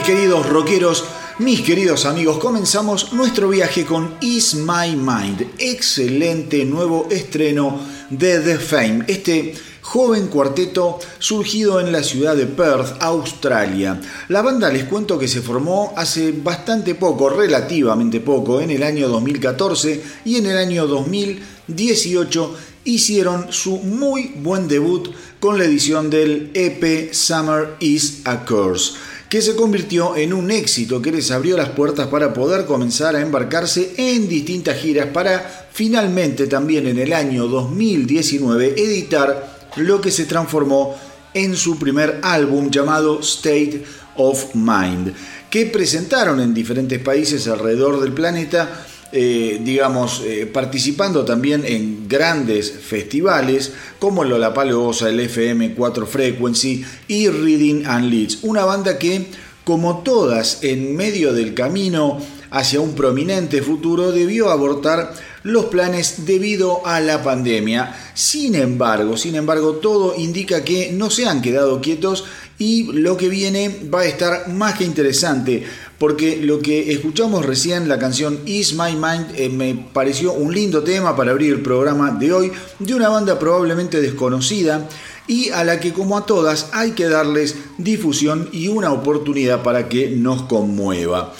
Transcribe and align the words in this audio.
Mis 0.00 0.06
queridos 0.06 0.48
rockeros, 0.48 1.04
mis 1.40 1.60
queridos 1.60 2.06
amigos, 2.06 2.38
comenzamos 2.38 3.12
nuestro 3.12 3.50
viaje 3.50 3.84
con 3.84 4.14
Is 4.22 4.54
My 4.54 4.96
Mind, 4.96 5.46
excelente 5.58 6.64
nuevo 6.64 7.06
estreno 7.10 7.78
de 8.08 8.40
The 8.40 8.58
Fame, 8.58 9.04
este 9.08 9.54
joven 9.82 10.28
cuarteto 10.28 10.98
surgido 11.18 11.80
en 11.80 11.92
la 11.92 12.02
ciudad 12.02 12.34
de 12.34 12.46
Perth, 12.46 12.96
Australia. 13.00 14.00
La 14.28 14.40
banda 14.40 14.70
les 14.70 14.84
cuento 14.84 15.18
que 15.18 15.28
se 15.28 15.42
formó 15.42 15.92
hace 15.96 16.32
bastante 16.32 16.94
poco, 16.94 17.28
relativamente 17.28 18.20
poco, 18.20 18.58
en 18.62 18.70
el 18.70 18.82
año 18.82 19.06
2014 19.06 20.02
y 20.24 20.36
en 20.36 20.46
el 20.46 20.56
año 20.56 20.86
2018 20.86 22.56
hicieron 22.84 23.52
su 23.52 23.76
muy 23.76 24.32
buen 24.36 24.66
debut 24.66 25.10
con 25.40 25.58
la 25.58 25.64
edición 25.64 26.08
del 26.08 26.52
EP 26.54 27.12
Summer 27.12 27.76
is 27.80 28.22
a 28.24 28.46
Curse 28.46 29.09
que 29.30 29.40
se 29.40 29.54
convirtió 29.54 30.16
en 30.16 30.32
un 30.32 30.50
éxito 30.50 31.00
que 31.00 31.12
les 31.12 31.30
abrió 31.30 31.56
las 31.56 31.68
puertas 31.68 32.08
para 32.08 32.34
poder 32.34 32.66
comenzar 32.66 33.14
a 33.14 33.20
embarcarse 33.20 33.94
en 33.96 34.28
distintas 34.28 34.76
giras 34.76 35.06
para 35.14 35.68
finalmente 35.72 36.48
también 36.48 36.88
en 36.88 36.98
el 36.98 37.12
año 37.12 37.46
2019 37.46 38.74
editar 38.76 39.68
lo 39.76 40.00
que 40.00 40.10
se 40.10 40.24
transformó 40.24 40.96
en 41.32 41.54
su 41.54 41.78
primer 41.78 42.18
álbum 42.24 42.70
llamado 42.70 43.20
State 43.20 43.84
of 44.16 44.52
Mind, 44.56 45.14
que 45.48 45.66
presentaron 45.66 46.40
en 46.40 46.52
diferentes 46.52 46.98
países 46.98 47.46
alrededor 47.46 48.00
del 48.00 48.12
planeta 48.12 48.84
eh, 49.12 49.60
digamos, 49.64 50.22
eh, 50.24 50.46
participando 50.46 51.24
también 51.24 51.64
en 51.64 52.08
grandes 52.08 52.70
festivales 52.70 53.72
como 53.98 54.22
el 54.22 54.28
Lollapalooza, 54.28 55.08
el 55.08 55.18
FM 55.20 55.74
4 55.74 56.06
Frequency 56.06 56.84
y 57.08 57.28
Reading 57.28 57.86
and 57.86 58.08
Leeds. 58.08 58.38
Una 58.42 58.64
banda 58.64 58.98
que, 58.98 59.26
como 59.64 59.98
todas 59.98 60.62
en 60.62 60.94
medio 60.94 61.32
del 61.32 61.54
camino 61.54 62.18
hacia 62.50 62.80
un 62.80 62.94
prominente 62.94 63.62
futuro, 63.62 64.12
debió 64.12 64.50
abortar 64.50 65.12
los 65.42 65.66
planes 65.66 66.26
debido 66.26 66.86
a 66.86 67.00
la 67.00 67.22
pandemia. 67.22 67.94
Sin 68.14 68.54
embargo, 68.54 69.16
sin 69.16 69.34
embargo, 69.34 69.74
todo 69.74 70.14
indica 70.16 70.64
que 70.64 70.92
no 70.92 71.10
se 71.10 71.26
han 71.26 71.42
quedado 71.42 71.80
quietos 71.80 72.24
y 72.58 72.92
lo 72.92 73.16
que 73.16 73.28
viene 73.28 73.74
va 73.92 74.00
a 74.00 74.06
estar 74.06 74.48
más 74.48 74.74
que 74.74 74.84
interesante 74.84 75.64
porque 76.00 76.38
lo 76.38 76.60
que 76.60 76.92
escuchamos 76.92 77.44
recién, 77.44 77.86
la 77.86 77.98
canción 77.98 78.40
Is 78.46 78.72
My 78.72 78.94
Mind, 78.96 79.34
eh, 79.36 79.50
me 79.50 79.74
pareció 79.92 80.32
un 80.32 80.54
lindo 80.54 80.82
tema 80.82 81.14
para 81.14 81.32
abrir 81.32 81.52
el 81.52 81.60
programa 81.60 82.10
de 82.12 82.32
hoy, 82.32 82.52
de 82.78 82.94
una 82.94 83.10
banda 83.10 83.38
probablemente 83.38 84.00
desconocida 84.00 84.88
y 85.26 85.50
a 85.50 85.62
la 85.62 85.78
que 85.78 85.92
como 85.92 86.16
a 86.16 86.24
todas 86.24 86.70
hay 86.72 86.92
que 86.92 87.06
darles 87.06 87.54
difusión 87.76 88.48
y 88.50 88.68
una 88.68 88.92
oportunidad 88.92 89.62
para 89.62 89.90
que 89.90 90.08
nos 90.08 90.44
conmueva. 90.44 91.34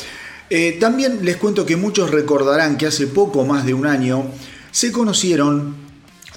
Eh, 0.51 0.77
también 0.79 1.25
les 1.25 1.39
cuento 1.39 1.65
que 1.65 1.77
muchos 1.77 2.11
recordarán 2.11 2.77
que 2.77 2.85
hace 2.85 3.07
poco 3.07 3.47
más 3.47 3.65
de 3.65 3.73
un 3.73 3.87
año 3.87 4.27
se 4.73 4.93
conocieron 4.93 5.75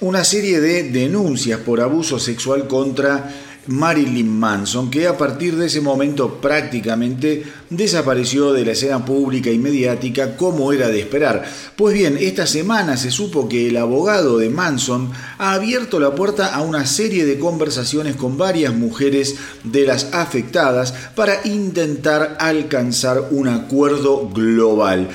una 0.00 0.24
serie 0.24 0.60
de 0.60 0.84
denuncias 0.84 1.60
por 1.60 1.82
abuso 1.82 2.18
sexual 2.18 2.68
contra 2.68 3.43
Marilyn 3.66 4.28
Manson, 4.28 4.90
que 4.90 5.06
a 5.06 5.16
partir 5.16 5.56
de 5.56 5.66
ese 5.66 5.80
momento 5.80 6.40
prácticamente 6.40 7.44
desapareció 7.70 8.52
de 8.52 8.64
la 8.64 8.72
escena 8.72 9.04
pública 9.04 9.50
y 9.50 9.58
mediática 9.58 10.36
como 10.36 10.72
era 10.72 10.88
de 10.88 11.00
esperar. 11.00 11.44
Pues 11.76 11.94
bien, 11.94 12.16
esta 12.20 12.46
semana 12.46 12.96
se 12.96 13.10
supo 13.10 13.48
que 13.48 13.68
el 13.68 13.76
abogado 13.76 14.38
de 14.38 14.50
Manson 14.50 15.10
ha 15.38 15.54
abierto 15.54 15.98
la 15.98 16.14
puerta 16.14 16.54
a 16.54 16.62
una 16.62 16.86
serie 16.86 17.24
de 17.24 17.38
conversaciones 17.38 18.16
con 18.16 18.36
varias 18.36 18.74
mujeres 18.74 19.36
de 19.64 19.86
las 19.86 20.12
afectadas 20.12 20.92
para 21.14 21.46
intentar 21.46 22.36
alcanzar 22.40 23.28
un 23.30 23.48
acuerdo 23.48 24.28
global. 24.28 25.08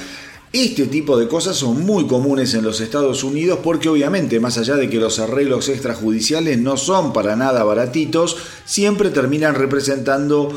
Este 0.51 0.87
tipo 0.87 1.15
de 1.15 1.27
cosas 1.27 1.57
son 1.57 1.85
muy 1.85 2.07
comunes 2.07 2.55
en 2.55 2.63
los 2.63 2.81
Estados 2.81 3.23
Unidos 3.23 3.59
porque 3.63 3.87
obviamente 3.87 4.39
más 4.39 4.57
allá 4.57 4.77
de 4.77 4.89
que 4.89 4.97
los 4.97 5.19
arreglos 5.19 5.69
extrajudiciales 5.69 6.57
no 6.57 6.75
son 6.75 7.13
para 7.13 7.35
nada 7.35 7.63
baratitos, 7.63 8.35
siempre 8.65 9.11
terminan 9.11 9.53
representando 9.53 10.51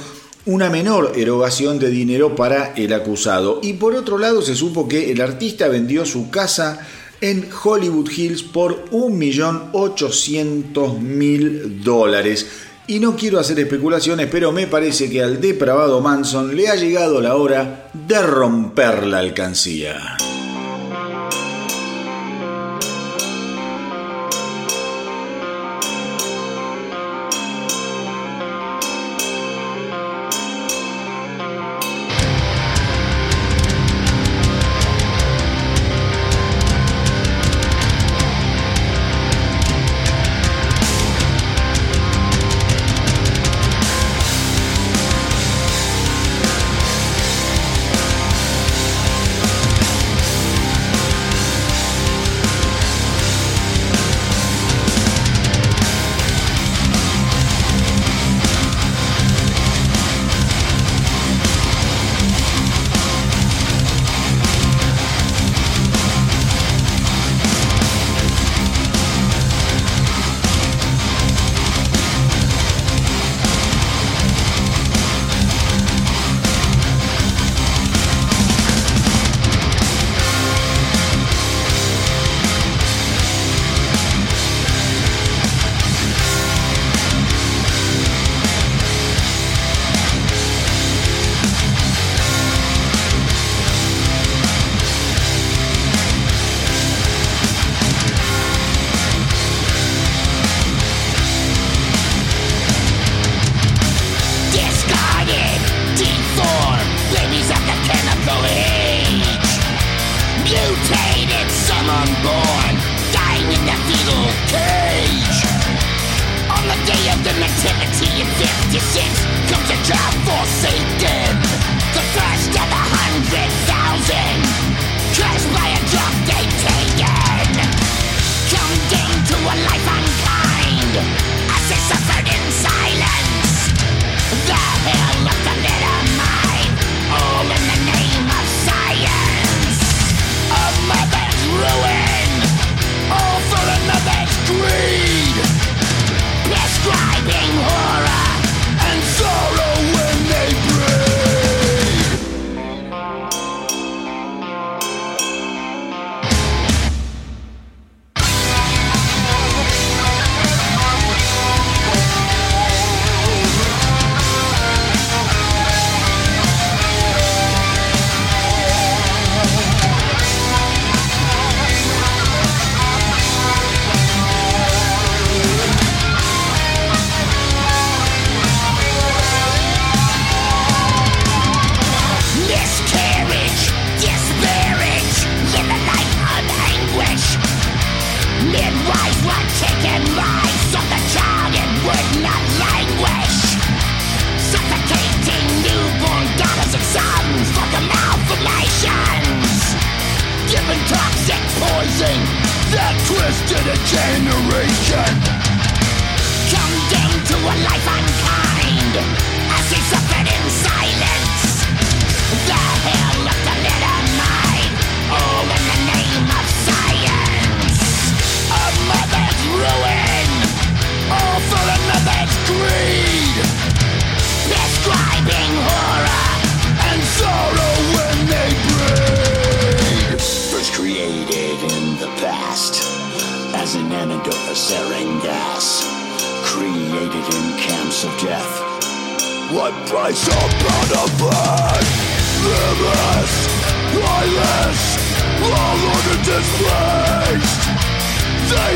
una 0.46 0.70
menor 0.70 1.12
erogación 1.16 1.78
de 1.78 1.90
dinero 1.90 2.34
para 2.34 2.72
el 2.74 2.94
acusado. 2.94 3.60
Y 3.62 3.74
por 3.74 3.94
otro 3.94 4.16
lado 4.16 4.40
se 4.40 4.54
supo 4.54 4.88
que 4.88 5.12
el 5.12 5.20
artista 5.20 5.68
vendió 5.68 6.06
su 6.06 6.30
casa 6.30 6.88
en 7.20 7.50
Hollywood 7.62 8.10
Hills 8.10 8.42
por 8.42 8.86
1.800.000 8.92 11.82
dólares. 11.82 12.46
Y 12.92 13.00
no 13.00 13.16
quiero 13.16 13.40
hacer 13.40 13.58
especulaciones, 13.58 14.28
pero 14.30 14.52
me 14.52 14.66
parece 14.66 15.08
que 15.08 15.22
al 15.22 15.40
depravado 15.40 16.02
Manson 16.02 16.54
le 16.54 16.68
ha 16.68 16.74
llegado 16.74 17.22
la 17.22 17.36
hora 17.36 17.88
de 17.94 18.20
romper 18.20 19.06
la 19.06 19.20
alcancía. 19.20 20.18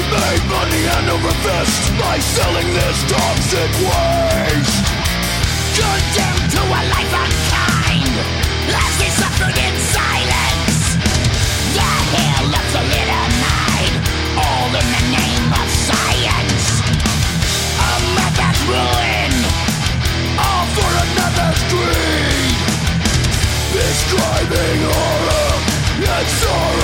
Made 0.07 0.47
money 0.47 0.87
and 0.87 1.11
over 1.11 1.35
fist 1.43 1.83
by 1.99 2.19
selling 2.19 2.69
this 2.79 2.99
toxic 3.11 3.73
waste. 3.91 4.87
Condemned 5.75 6.51
to 6.55 6.63
a 6.63 6.81
life 6.95 7.15
unkind, 7.25 8.15
as 8.71 8.93
we 9.03 9.09
suffered 9.11 9.59
in 9.59 9.75
silence. 9.99 10.79
The 11.75 11.91
hell 12.15 12.51
of 12.55 12.67
the 12.71 12.85
little 12.87 13.31
mind, 13.51 13.95
all 14.39 14.71
in 14.79 14.87
the 14.95 15.05
name 15.11 15.51
of 15.59 15.69
science. 15.91 16.65
A 17.83 17.93
mother's 18.15 18.61
ruin, 18.71 19.33
all 20.39 20.67
for 20.71 20.91
another's 21.03 21.63
greed. 21.67 22.55
Describing 23.75 24.81
horror 24.87 25.51
and 25.99 26.29
sorrow. 26.39 26.76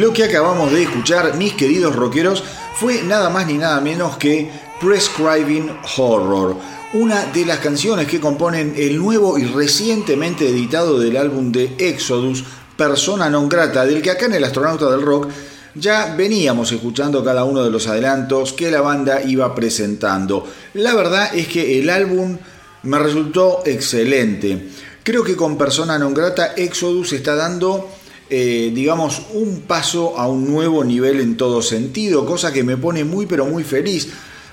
Lo 0.00 0.14
que 0.14 0.24
acabamos 0.24 0.72
de 0.72 0.84
escuchar, 0.84 1.36
mis 1.36 1.52
queridos 1.52 1.94
rockeros, 1.94 2.42
fue 2.74 3.02
nada 3.02 3.28
más 3.28 3.46
ni 3.46 3.58
nada 3.58 3.82
menos 3.82 4.16
que 4.16 4.50
Prescribing 4.80 5.70
Horror, 5.94 6.56
una 6.94 7.26
de 7.26 7.44
las 7.44 7.58
canciones 7.58 8.06
que 8.06 8.18
componen 8.18 8.72
el 8.78 8.96
nuevo 8.96 9.36
y 9.36 9.44
recientemente 9.44 10.48
editado 10.48 10.98
del 10.98 11.18
álbum 11.18 11.52
de 11.52 11.74
Exodus, 11.76 12.44
Persona 12.80 13.28
non 13.28 13.44
grata, 13.44 13.84
del 13.84 14.00
que 14.00 14.08
acá 14.08 14.24
en 14.24 14.40
el 14.40 14.44
Astronauta 14.48 14.88
del 14.88 15.04
Rock 15.04 15.28
ya 15.76 16.16
veníamos 16.16 16.72
escuchando 16.72 17.22
cada 17.22 17.44
uno 17.44 17.62
de 17.62 17.70
los 17.70 17.86
adelantos 17.86 18.54
que 18.54 18.72
la 18.72 18.80
banda 18.80 19.20
iba 19.20 19.54
presentando. 19.54 20.48
La 20.72 20.94
verdad 20.94 21.28
es 21.36 21.46
que 21.46 21.78
el 21.78 21.90
álbum 21.90 22.38
me 22.84 22.98
resultó 22.98 23.60
excelente. 23.66 24.70
Creo 25.04 25.22
que 25.22 25.36
con 25.36 25.60
Persona 25.60 26.00
non 26.00 26.16
grata 26.16 26.56
Exodus 26.56 27.12
está 27.12 27.36
dando 27.36 27.99
eh, 28.30 28.70
digamos, 28.72 29.22
un 29.34 29.62
paso 29.62 30.16
a 30.16 30.28
un 30.28 30.48
nuevo 30.48 30.84
nivel 30.84 31.20
en 31.20 31.36
todo 31.36 31.62
sentido, 31.62 32.24
cosa 32.24 32.52
que 32.52 32.62
me 32.62 32.76
pone 32.76 33.04
muy 33.04 33.26
pero 33.26 33.44
muy 33.44 33.64
feliz, 33.64 34.08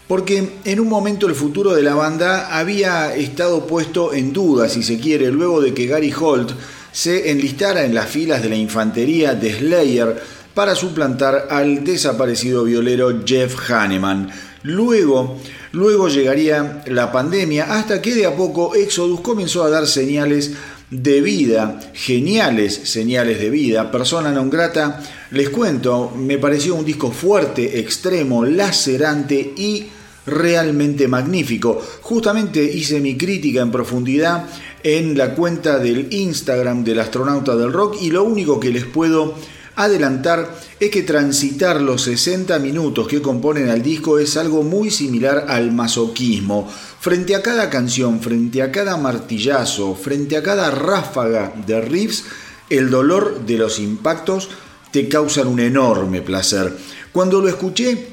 porque 0.08 0.58
en 0.64 0.80
un 0.80 0.88
momento 0.88 1.28
el 1.28 1.36
futuro 1.36 1.76
de 1.76 1.84
la 1.84 1.94
banda 1.94 2.58
había 2.58 3.16
estado 3.16 3.68
puesto 3.68 4.14
en 4.14 4.34
duda, 4.34 4.68
si 4.68 4.82
se 4.82 5.00
quiere, 5.00 5.32
luego 5.32 5.62
de 5.62 5.74
que 5.74 5.86
Gary 5.86 6.12
Holt 6.12 6.52
se 6.92 7.30
enlistara 7.30 7.86
en 7.86 7.94
las 7.94 8.08
filas 8.10 8.42
de 8.42 8.50
la 8.50 8.56
infantería 8.56 9.36
de 9.36 9.54
Slayer 9.54 10.20
para 10.56 10.74
suplantar 10.74 11.50
al 11.52 11.84
desaparecido 11.84 12.64
violero 12.64 13.22
Jeff 13.24 13.70
Hanneman. 13.70 14.32
Luego, 14.64 15.38
luego 15.72 16.10
llegaría 16.10 16.84
la 16.88 17.12
pandemia 17.12 17.76
hasta 17.76 18.02
que 18.02 18.16
de 18.16 18.26
a 18.26 18.36
poco 18.36 18.74
Exodus 18.74 19.22
comenzó 19.22 19.64
a 19.64 19.70
dar 19.70 19.86
señales 19.86 20.54
de 20.90 21.22
vida, 21.22 21.80
geniales 21.94 22.74
señales 22.86 23.40
de 23.40 23.50
vida. 23.50 23.92
Persona 23.92 24.32
non 24.32 24.48
grata, 24.50 25.04
les 25.32 25.50
cuento, 25.50 26.16
me 26.16 26.38
pareció 26.40 26.76
un 26.76 26.86
disco 26.86 27.12
fuerte, 27.12 27.80
extremo, 27.80 28.46
lacerante 28.46 29.36
y 29.36 29.88
realmente 30.26 31.08
magnífico. 31.08 31.82
Justamente 32.02 32.64
hice 32.64 33.00
mi 33.00 33.18
crítica 33.18 33.62
en 33.62 33.72
profundidad 33.72 34.46
en 34.84 35.18
la 35.18 35.36
cuenta 35.36 35.80
del 35.80 36.14
Instagram 36.14 36.84
del 36.84 37.00
astronauta 37.00 37.56
del 37.56 37.74
rock 37.74 37.98
y 38.02 38.12
lo 38.12 38.24
único 38.24 38.60
que 38.60 38.72
les 38.72 38.86
puedo 38.86 39.36
adelantar 39.76 40.50
es 40.80 40.92
que 40.92 41.02
transitar 41.02 41.82
los 41.82 42.04
60 42.04 42.60
minutos 42.60 43.08
que 43.08 43.22
componen 43.22 43.70
al 43.70 43.82
disco 43.82 44.20
es 44.20 44.38
algo 44.38 44.62
muy 44.62 44.92
similar 44.92 45.46
al 45.48 45.72
masoquismo. 45.72 46.72
Frente 47.00 47.36
a 47.36 47.42
cada 47.42 47.70
canción, 47.70 48.22
frente 48.22 48.62
a 48.62 48.72
cada 48.72 48.96
martillazo, 48.98 49.96
frente 49.96 50.38
a 50.38 50.44
cada 50.44 50.70
ráfaga 50.70 51.54
de 51.66 51.82
riffs, 51.82 52.26
el 52.70 52.90
dolor 52.90 53.46
de 53.46 53.58
los 53.58 53.80
impactos 53.80 54.50
te 54.92 55.08
causan 55.10 55.48
un 55.48 55.60
enorme 55.60 56.22
placer. 56.22 56.76
Cuando 57.12 57.42
lo 57.42 57.48
escuché, 57.48 58.10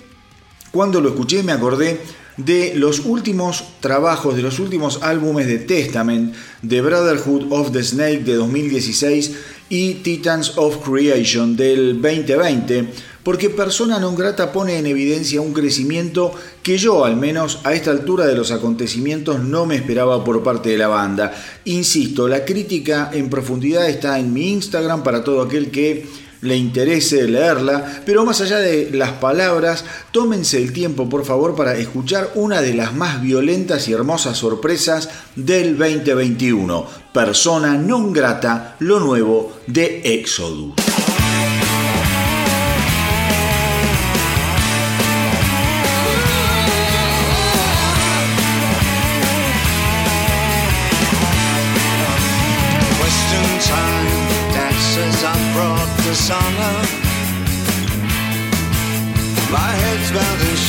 cuando 0.70 1.00
lo 1.00 1.10
escuché 1.10 1.42
me 1.42 1.52
acordé 1.52 2.00
de 2.36 2.72
los 2.74 3.00
últimos 3.00 3.64
trabajos, 3.80 4.34
de 4.34 4.42
los 4.42 4.58
últimos 4.58 5.02
álbumes 5.02 5.46
de 5.46 5.58
Testament, 5.58 6.34
de 6.62 6.80
Brotherhood 6.80 7.52
of 7.52 7.72
the 7.72 7.82
Snake 7.82 8.24
de 8.24 8.34
2016 8.34 9.32
y 9.68 9.94
Titans 9.94 10.52
of 10.56 10.78
Creation 10.84 11.56
del 11.56 12.00
2020, 12.00 12.88
porque 13.24 13.48
Persona 13.48 13.98
non 13.98 14.12
grata 14.12 14.52
pone 14.52 14.76
en 14.76 14.84
evidencia 14.84 15.40
un 15.40 15.56
crecimiento 15.56 16.36
que 16.60 16.76
yo, 16.76 17.04
al 17.04 17.16
menos 17.16 17.60
a 17.64 17.72
esta 17.72 17.90
altura 17.90 18.26
de 18.26 18.36
los 18.36 18.52
acontecimientos, 18.52 19.40
no 19.40 19.64
me 19.64 19.76
esperaba 19.76 20.22
por 20.22 20.42
parte 20.42 20.68
de 20.68 20.78
la 20.78 20.88
banda. 20.88 21.32
Insisto, 21.64 22.28
la 22.28 22.44
crítica 22.44 23.08
en 23.12 23.30
profundidad 23.30 23.88
está 23.88 24.18
en 24.18 24.32
mi 24.32 24.52
Instagram 24.52 25.02
para 25.02 25.24
todo 25.24 25.40
aquel 25.40 25.70
que 25.70 26.04
le 26.44 26.56
interese 26.56 27.26
leerla, 27.26 28.02
pero 28.06 28.24
más 28.24 28.40
allá 28.40 28.58
de 28.58 28.90
las 28.92 29.12
palabras, 29.12 29.84
tómense 30.12 30.58
el 30.58 30.72
tiempo 30.72 31.08
por 31.08 31.24
favor 31.24 31.56
para 31.56 31.74
escuchar 31.74 32.30
una 32.34 32.60
de 32.60 32.74
las 32.74 32.94
más 32.94 33.20
violentas 33.20 33.88
y 33.88 33.92
hermosas 33.92 34.38
sorpresas 34.38 35.08
del 35.34 35.76
2021, 35.76 36.86
Persona 37.12 37.76
non 37.76 38.12
grata, 38.12 38.76
lo 38.80 39.00
nuevo 39.00 39.52
de 39.66 40.02
Exodus. 40.04 41.13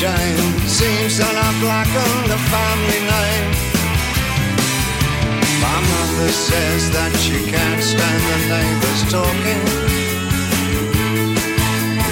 Shame. 0.05 0.53
Seems 0.69 1.17
that 1.17 1.35
I've 1.45 1.57
blackened 1.63 2.25
the 2.29 2.39
family 2.53 3.01
name. 3.13 3.49
My 5.65 5.79
mother 5.91 6.29
says 6.29 6.81
that 6.95 7.11
she 7.25 7.37
can't 7.53 7.81
stand 7.81 8.21
the 8.29 8.39
neighbors 8.53 9.01
talking. 9.15 9.65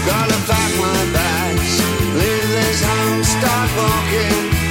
Gotta 0.10 0.40
pack 0.50 0.72
my 0.88 1.02
bags, 1.18 1.74
leave 2.20 2.50
this 2.58 2.80
home, 2.90 3.22
start 3.36 3.70
walking. 3.78 4.62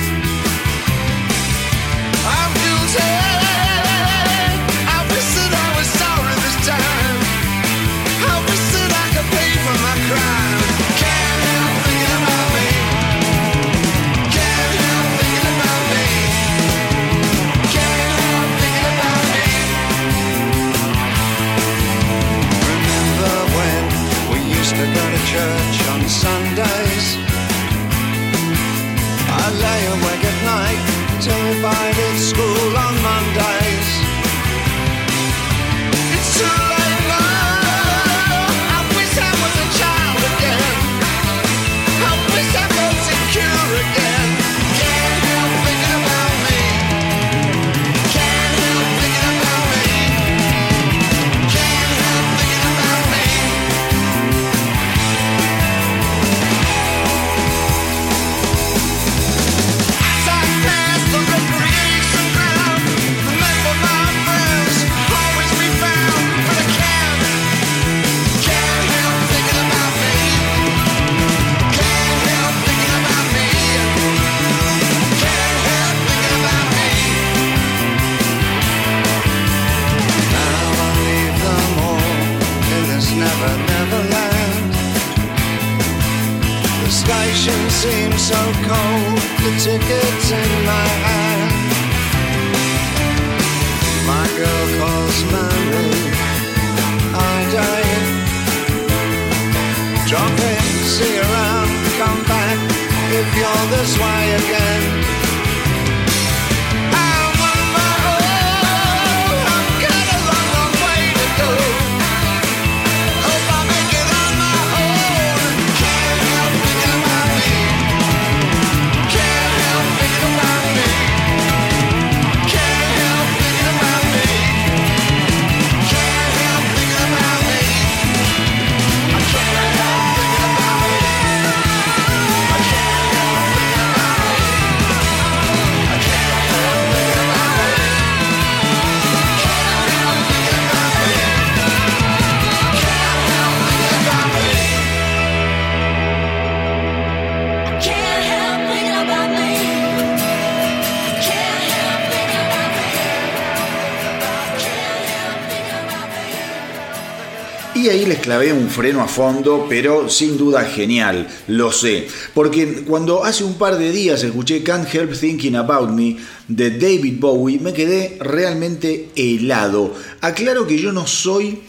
Un 158.51 158.69
freno 158.69 159.03
a 159.03 159.09
fondo, 159.09 159.67
pero 159.69 160.09
sin 160.09 160.39
duda 160.39 160.65
genial, 160.65 161.29
lo 161.49 161.71
sé. 161.71 162.09
Porque 162.33 162.83
cuando 162.87 163.25
hace 163.25 163.45
un 163.45 163.55
par 163.55 163.79
de 163.79 163.93
días 163.93 164.25
escuché 164.25 164.63
Can't 164.63 164.93
Help 164.93 165.13
Thinking 165.13 165.55
About 165.57 165.91
Me 165.91 166.17
de 166.49 166.71
David 166.71 167.21
Bowie, 167.21 167.61
me 167.61 167.75
quedé 167.75 168.17
realmente 168.21 169.11
helado. 169.15 169.95
Aclaro 170.23 170.67
que 170.67 170.79
yo 170.79 170.93
no 170.93 171.07
soy 171.07 171.61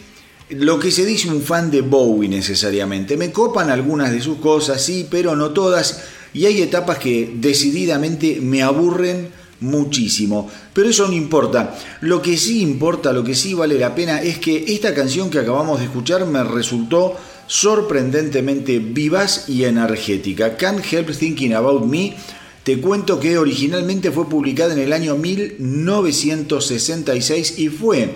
lo 0.50 0.78
que 0.78 0.90
se 0.90 1.04
dice 1.04 1.28
un 1.28 1.42
fan 1.42 1.70
de 1.70 1.82
Bowie 1.82 2.28
necesariamente. 2.28 3.16
Me 3.16 3.30
copan 3.30 3.70
algunas 3.70 4.10
de 4.10 4.20
sus 4.20 4.38
cosas, 4.38 4.82
sí, 4.82 5.06
pero 5.10 5.36
no 5.36 5.50
todas. 5.50 6.02
Y 6.32 6.46
hay 6.46 6.62
etapas 6.62 6.98
que 6.98 7.30
decididamente 7.36 8.40
me 8.40 8.62
aburren 8.62 9.28
muchísimo. 9.64 10.48
Pero 10.72 10.88
eso 10.88 11.08
no 11.08 11.14
importa. 11.14 11.76
Lo 12.00 12.22
que 12.22 12.36
sí 12.36 12.60
importa, 12.60 13.12
lo 13.12 13.24
que 13.24 13.34
sí 13.34 13.54
vale 13.54 13.76
la 13.78 13.92
pena 13.94 14.22
es 14.22 14.38
que 14.38 14.64
esta 14.68 14.94
canción 14.94 15.30
que 15.30 15.40
acabamos 15.40 15.80
de 15.80 15.86
escuchar 15.86 16.24
me 16.26 16.44
resultó 16.44 17.16
sorprendentemente 17.46 18.78
vivaz 18.78 19.48
y 19.48 19.64
energética. 19.64 20.56
Can't 20.56 20.84
Help 20.92 21.10
Thinking 21.10 21.54
About 21.54 21.86
Me. 21.86 22.14
Te 22.62 22.80
cuento 22.80 23.18
que 23.20 23.36
originalmente 23.36 24.10
fue 24.10 24.26
publicada 24.28 24.72
en 24.72 24.78
el 24.78 24.92
año 24.92 25.16
1966 25.16 27.58
y 27.58 27.68
fue 27.68 28.14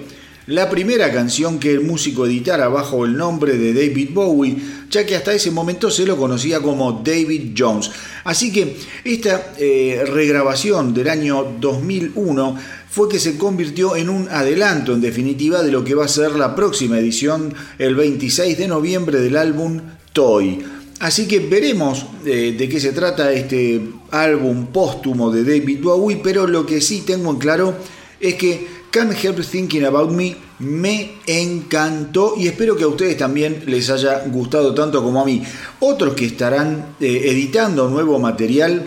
la 0.48 0.70
primera 0.70 1.12
canción 1.12 1.58
que 1.58 1.72
el 1.72 1.82
músico 1.82 2.24
editara 2.24 2.68
bajo 2.68 3.04
el 3.04 3.18
nombre 3.18 3.58
de 3.58 3.74
David 3.74 4.14
Bowie, 4.14 4.56
ya 4.90 5.04
que 5.04 5.16
hasta 5.16 5.32
ese 5.32 5.50
momento 5.50 5.90
se 5.90 6.06
lo 6.06 6.16
conocía 6.16 6.60
como 6.60 7.02
David 7.04 7.54
Jones. 7.56 7.90
Así 8.24 8.52
que 8.52 8.76
esta 9.04 9.52
eh, 9.58 10.04
regrabación 10.06 10.94
del 10.94 11.08
año 11.08 11.56
2001 11.60 12.56
fue 12.90 13.08
que 13.08 13.18
se 13.18 13.36
convirtió 13.36 13.96
en 13.96 14.08
un 14.08 14.28
adelanto 14.28 14.94
en 14.94 15.00
definitiva 15.00 15.62
de 15.62 15.72
lo 15.72 15.84
que 15.84 15.94
va 15.94 16.06
a 16.06 16.08
ser 16.08 16.32
la 16.32 16.54
próxima 16.54 16.98
edición 16.98 17.54
el 17.78 17.94
26 17.94 18.56
de 18.56 18.68
noviembre 18.68 19.20
del 19.20 19.36
álbum 19.36 19.80
Toy. 20.12 20.64
Así 21.00 21.28
que 21.28 21.38
veremos 21.38 22.06
eh, 22.24 22.56
de 22.58 22.68
qué 22.68 22.80
se 22.80 22.92
trata 22.92 23.30
este 23.32 23.80
álbum 24.10 24.66
póstumo 24.66 25.30
de 25.30 25.44
David 25.44 25.80
Bowie, 25.80 26.20
pero 26.22 26.46
lo 26.46 26.66
que 26.66 26.80
sí 26.80 27.02
tengo 27.06 27.30
en 27.30 27.38
claro 27.38 27.76
es 28.18 28.34
que 28.34 28.77
Can't 28.90 29.12
Help 29.24 29.40
Thinking 29.40 29.84
About 29.84 30.10
Me 30.10 30.48
me 30.58 31.18
encantó 31.26 32.34
y 32.36 32.48
espero 32.48 32.76
que 32.76 32.84
a 32.84 32.88
ustedes 32.88 33.16
también 33.16 33.62
les 33.66 33.90
haya 33.90 34.24
gustado 34.26 34.74
tanto 34.74 35.02
como 35.02 35.20
a 35.20 35.24
mí. 35.24 35.42
Otros 35.80 36.14
que 36.14 36.26
estarán 36.26 36.96
eh, 37.00 37.22
editando 37.26 37.88
nuevo 37.88 38.18
material 38.18 38.82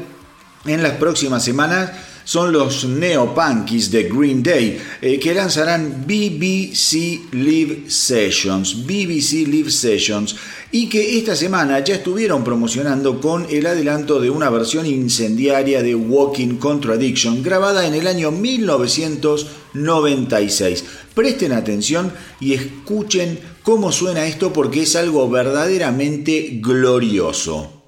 en 0.66 0.84
las 0.84 0.94
próximas 0.94 1.44
semanas 1.44 1.92
son 2.24 2.52
los 2.52 2.86
Neopunkies 2.86 3.90
de 3.90 4.04
Green 4.04 4.44
Day, 4.44 4.80
eh, 5.02 5.20
que 5.20 5.34
lanzarán 5.34 6.06
BBC 6.06 7.32
Live 7.32 7.90
Sessions, 7.90 8.86
BBC 8.86 9.48
Live 9.48 9.72
Sessions, 9.72 10.36
y 10.72 10.88
que 10.88 11.18
esta 11.18 11.36
semana 11.36 11.80
ya 11.80 11.96
estuvieron 11.96 12.44
promocionando 12.44 13.20
con 13.20 13.48
el 13.50 13.66
adelanto 13.66 14.22
de 14.22 14.30
una 14.30 14.50
versión 14.50 14.86
incendiaria 14.86 15.82
de 15.84 15.96
Walking 15.96 16.56
Contradiction, 16.58 17.44
grabada 17.44 17.86
en 17.86 17.94
el 17.94 18.08
año 18.08 18.32
1996. 18.32 20.86
Presten 21.14 21.52
atención 21.52 22.14
y 22.40 22.54
escuchen 22.54 23.38
cómo 23.64 23.92
suena 23.92 24.26
esto 24.26 24.54
porque 24.54 24.84
es 24.84 24.96
algo 24.96 25.30
verdaderamente 25.30 26.60
glorioso. 26.62 27.81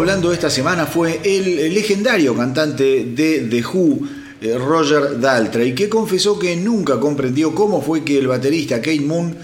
Hablando 0.00 0.32
esta 0.32 0.48
semana 0.48 0.86
fue 0.86 1.20
el 1.22 1.74
legendario 1.74 2.34
cantante 2.34 3.04
de 3.04 3.40
The 3.50 3.62
Who, 3.62 4.00
eh, 4.40 4.56
Roger 4.56 5.20
Daltrey, 5.20 5.74
que 5.74 5.90
confesó 5.90 6.38
que 6.38 6.56
nunca 6.56 6.98
comprendió 6.98 7.54
cómo 7.54 7.82
fue 7.82 8.02
que 8.02 8.18
el 8.18 8.26
baterista 8.26 8.76
Kate 8.76 9.02
Moon 9.02 9.36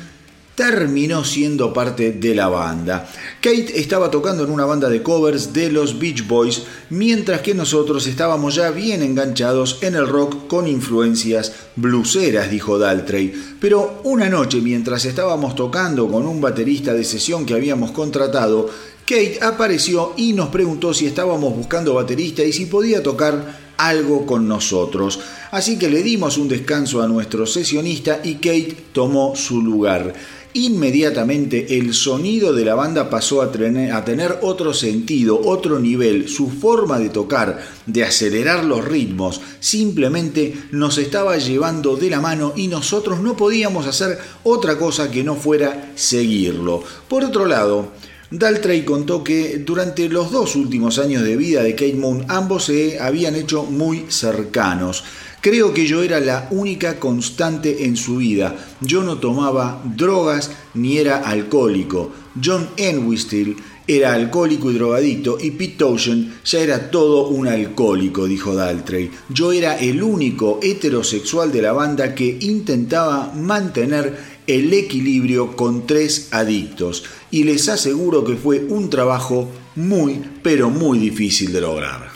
terminó 0.54 1.22
siendo 1.22 1.74
parte 1.74 2.12
de 2.12 2.34
la 2.34 2.48
banda. 2.48 3.06
Kate 3.42 3.78
estaba 3.78 4.10
tocando 4.10 4.44
en 4.44 4.50
una 4.50 4.64
banda 4.64 4.88
de 4.88 5.02
covers 5.02 5.52
de 5.52 5.70
los 5.70 5.98
Beach 5.98 6.26
Boys, 6.26 6.62
mientras 6.88 7.42
que 7.42 7.54
nosotros 7.54 8.06
estábamos 8.06 8.54
ya 8.54 8.70
bien 8.70 9.02
enganchados 9.02 9.80
en 9.82 9.94
el 9.94 10.08
rock 10.08 10.46
con 10.46 10.66
influencias 10.66 11.52
bluseras, 11.76 12.50
dijo 12.50 12.78
Daltrey. 12.78 13.34
Pero 13.60 14.00
una 14.04 14.30
noche, 14.30 14.62
mientras 14.62 15.04
estábamos 15.04 15.54
tocando 15.54 16.08
con 16.08 16.26
un 16.26 16.40
baterista 16.40 16.94
de 16.94 17.04
sesión 17.04 17.44
que 17.44 17.52
habíamos 17.52 17.90
contratado, 17.90 18.70
Kate 19.06 19.38
apareció 19.40 20.14
y 20.16 20.32
nos 20.32 20.48
preguntó 20.48 20.92
si 20.92 21.06
estábamos 21.06 21.54
buscando 21.54 21.94
baterista 21.94 22.42
y 22.42 22.52
si 22.52 22.66
podía 22.66 23.04
tocar 23.04 23.56
algo 23.76 24.26
con 24.26 24.48
nosotros. 24.48 25.20
Así 25.52 25.78
que 25.78 25.88
le 25.88 26.02
dimos 26.02 26.38
un 26.38 26.48
descanso 26.48 27.00
a 27.00 27.06
nuestro 27.06 27.46
sesionista 27.46 28.20
y 28.24 28.34
Kate 28.34 28.76
tomó 28.92 29.36
su 29.36 29.62
lugar. 29.62 30.12
Inmediatamente 30.54 31.78
el 31.78 31.94
sonido 31.94 32.52
de 32.52 32.64
la 32.64 32.74
banda 32.74 33.08
pasó 33.08 33.42
a 33.42 33.52
tener, 33.52 34.38
otro 34.42 34.74
sentido, 34.74 35.40
otro 35.40 35.78
nivel. 35.78 36.28
Su 36.28 36.48
forma 36.48 36.98
de 36.98 37.10
tocar, 37.10 37.62
de 37.86 38.02
acelerar 38.02 38.64
los 38.64 38.84
ritmos, 38.84 39.40
simplemente 39.60 40.52
nos 40.72 40.98
estaba 40.98 41.36
llevando 41.36 41.94
de 41.96 42.10
la 42.10 42.20
mano 42.20 42.54
y 42.56 42.66
nosotros 42.66 43.20
no 43.20 43.36
podíamos 43.36 43.86
hacer 43.86 44.18
otra 44.42 44.76
cosa 44.78 45.12
que 45.12 45.22
no 45.22 45.36
fuera 45.36 45.92
seguirlo. 45.94 46.82
Por 47.06 47.22
otro 47.22 47.44
lado, 47.46 47.92
Daltrey 48.30 48.84
contó 48.84 49.22
que 49.22 49.58
durante 49.58 50.08
los 50.08 50.32
dos 50.32 50.56
últimos 50.56 50.98
años 50.98 51.22
de 51.22 51.36
vida 51.36 51.62
de 51.62 51.76
Kate 51.76 51.94
Moon 51.94 52.24
ambos 52.26 52.64
se 52.64 52.98
habían 52.98 53.36
hecho 53.36 53.62
muy 53.62 54.06
cercanos. 54.08 55.04
Creo 55.40 55.72
que 55.72 55.86
yo 55.86 56.02
era 56.02 56.18
la 56.18 56.48
única 56.50 56.98
constante 56.98 57.84
en 57.84 57.96
su 57.96 58.16
vida. 58.16 58.56
Yo 58.80 59.04
no 59.04 59.18
tomaba 59.18 59.80
drogas 59.84 60.50
ni 60.74 60.98
era 60.98 61.18
alcohólico. 61.18 62.10
John 62.44 62.68
Entwistle 62.76 63.54
era 63.86 64.14
alcohólico 64.14 64.72
y 64.72 64.74
drogadicto 64.74 65.38
y 65.40 65.52
Pete 65.52 65.76
Townshend 65.78 66.42
ya 66.44 66.58
era 66.58 66.90
todo 66.90 67.28
un 67.28 67.46
alcohólico, 67.46 68.26
dijo 68.26 68.56
Daltrey. 68.56 69.08
Yo 69.28 69.52
era 69.52 69.78
el 69.78 70.02
único 70.02 70.58
heterosexual 70.60 71.52
de 71.52 71.62
la 71.62 71.72
banda 71.72 72.12
que 72.16 72.38
intentaba 72.40 73.32
mantener 73.32 74.36
el 74.48 74.72
equilibrio 74.72 75.54
con 75.54 75.86
tres 75.86 76.28
adictos 76.32 77.04
y 77.36 77.44
les 77.44 77.68
aseguro 77.68 78.24
que 78.24 78.34
fue 78.34 78.64
un 78.70 78.88
trabajo 78.88 79.46
muy 79.74 80.22
pero 80.42 80.70
muy 80.70 80.98
difícil 80.98 81.52
de 81.52 81.60
lograr. 81.60 82.15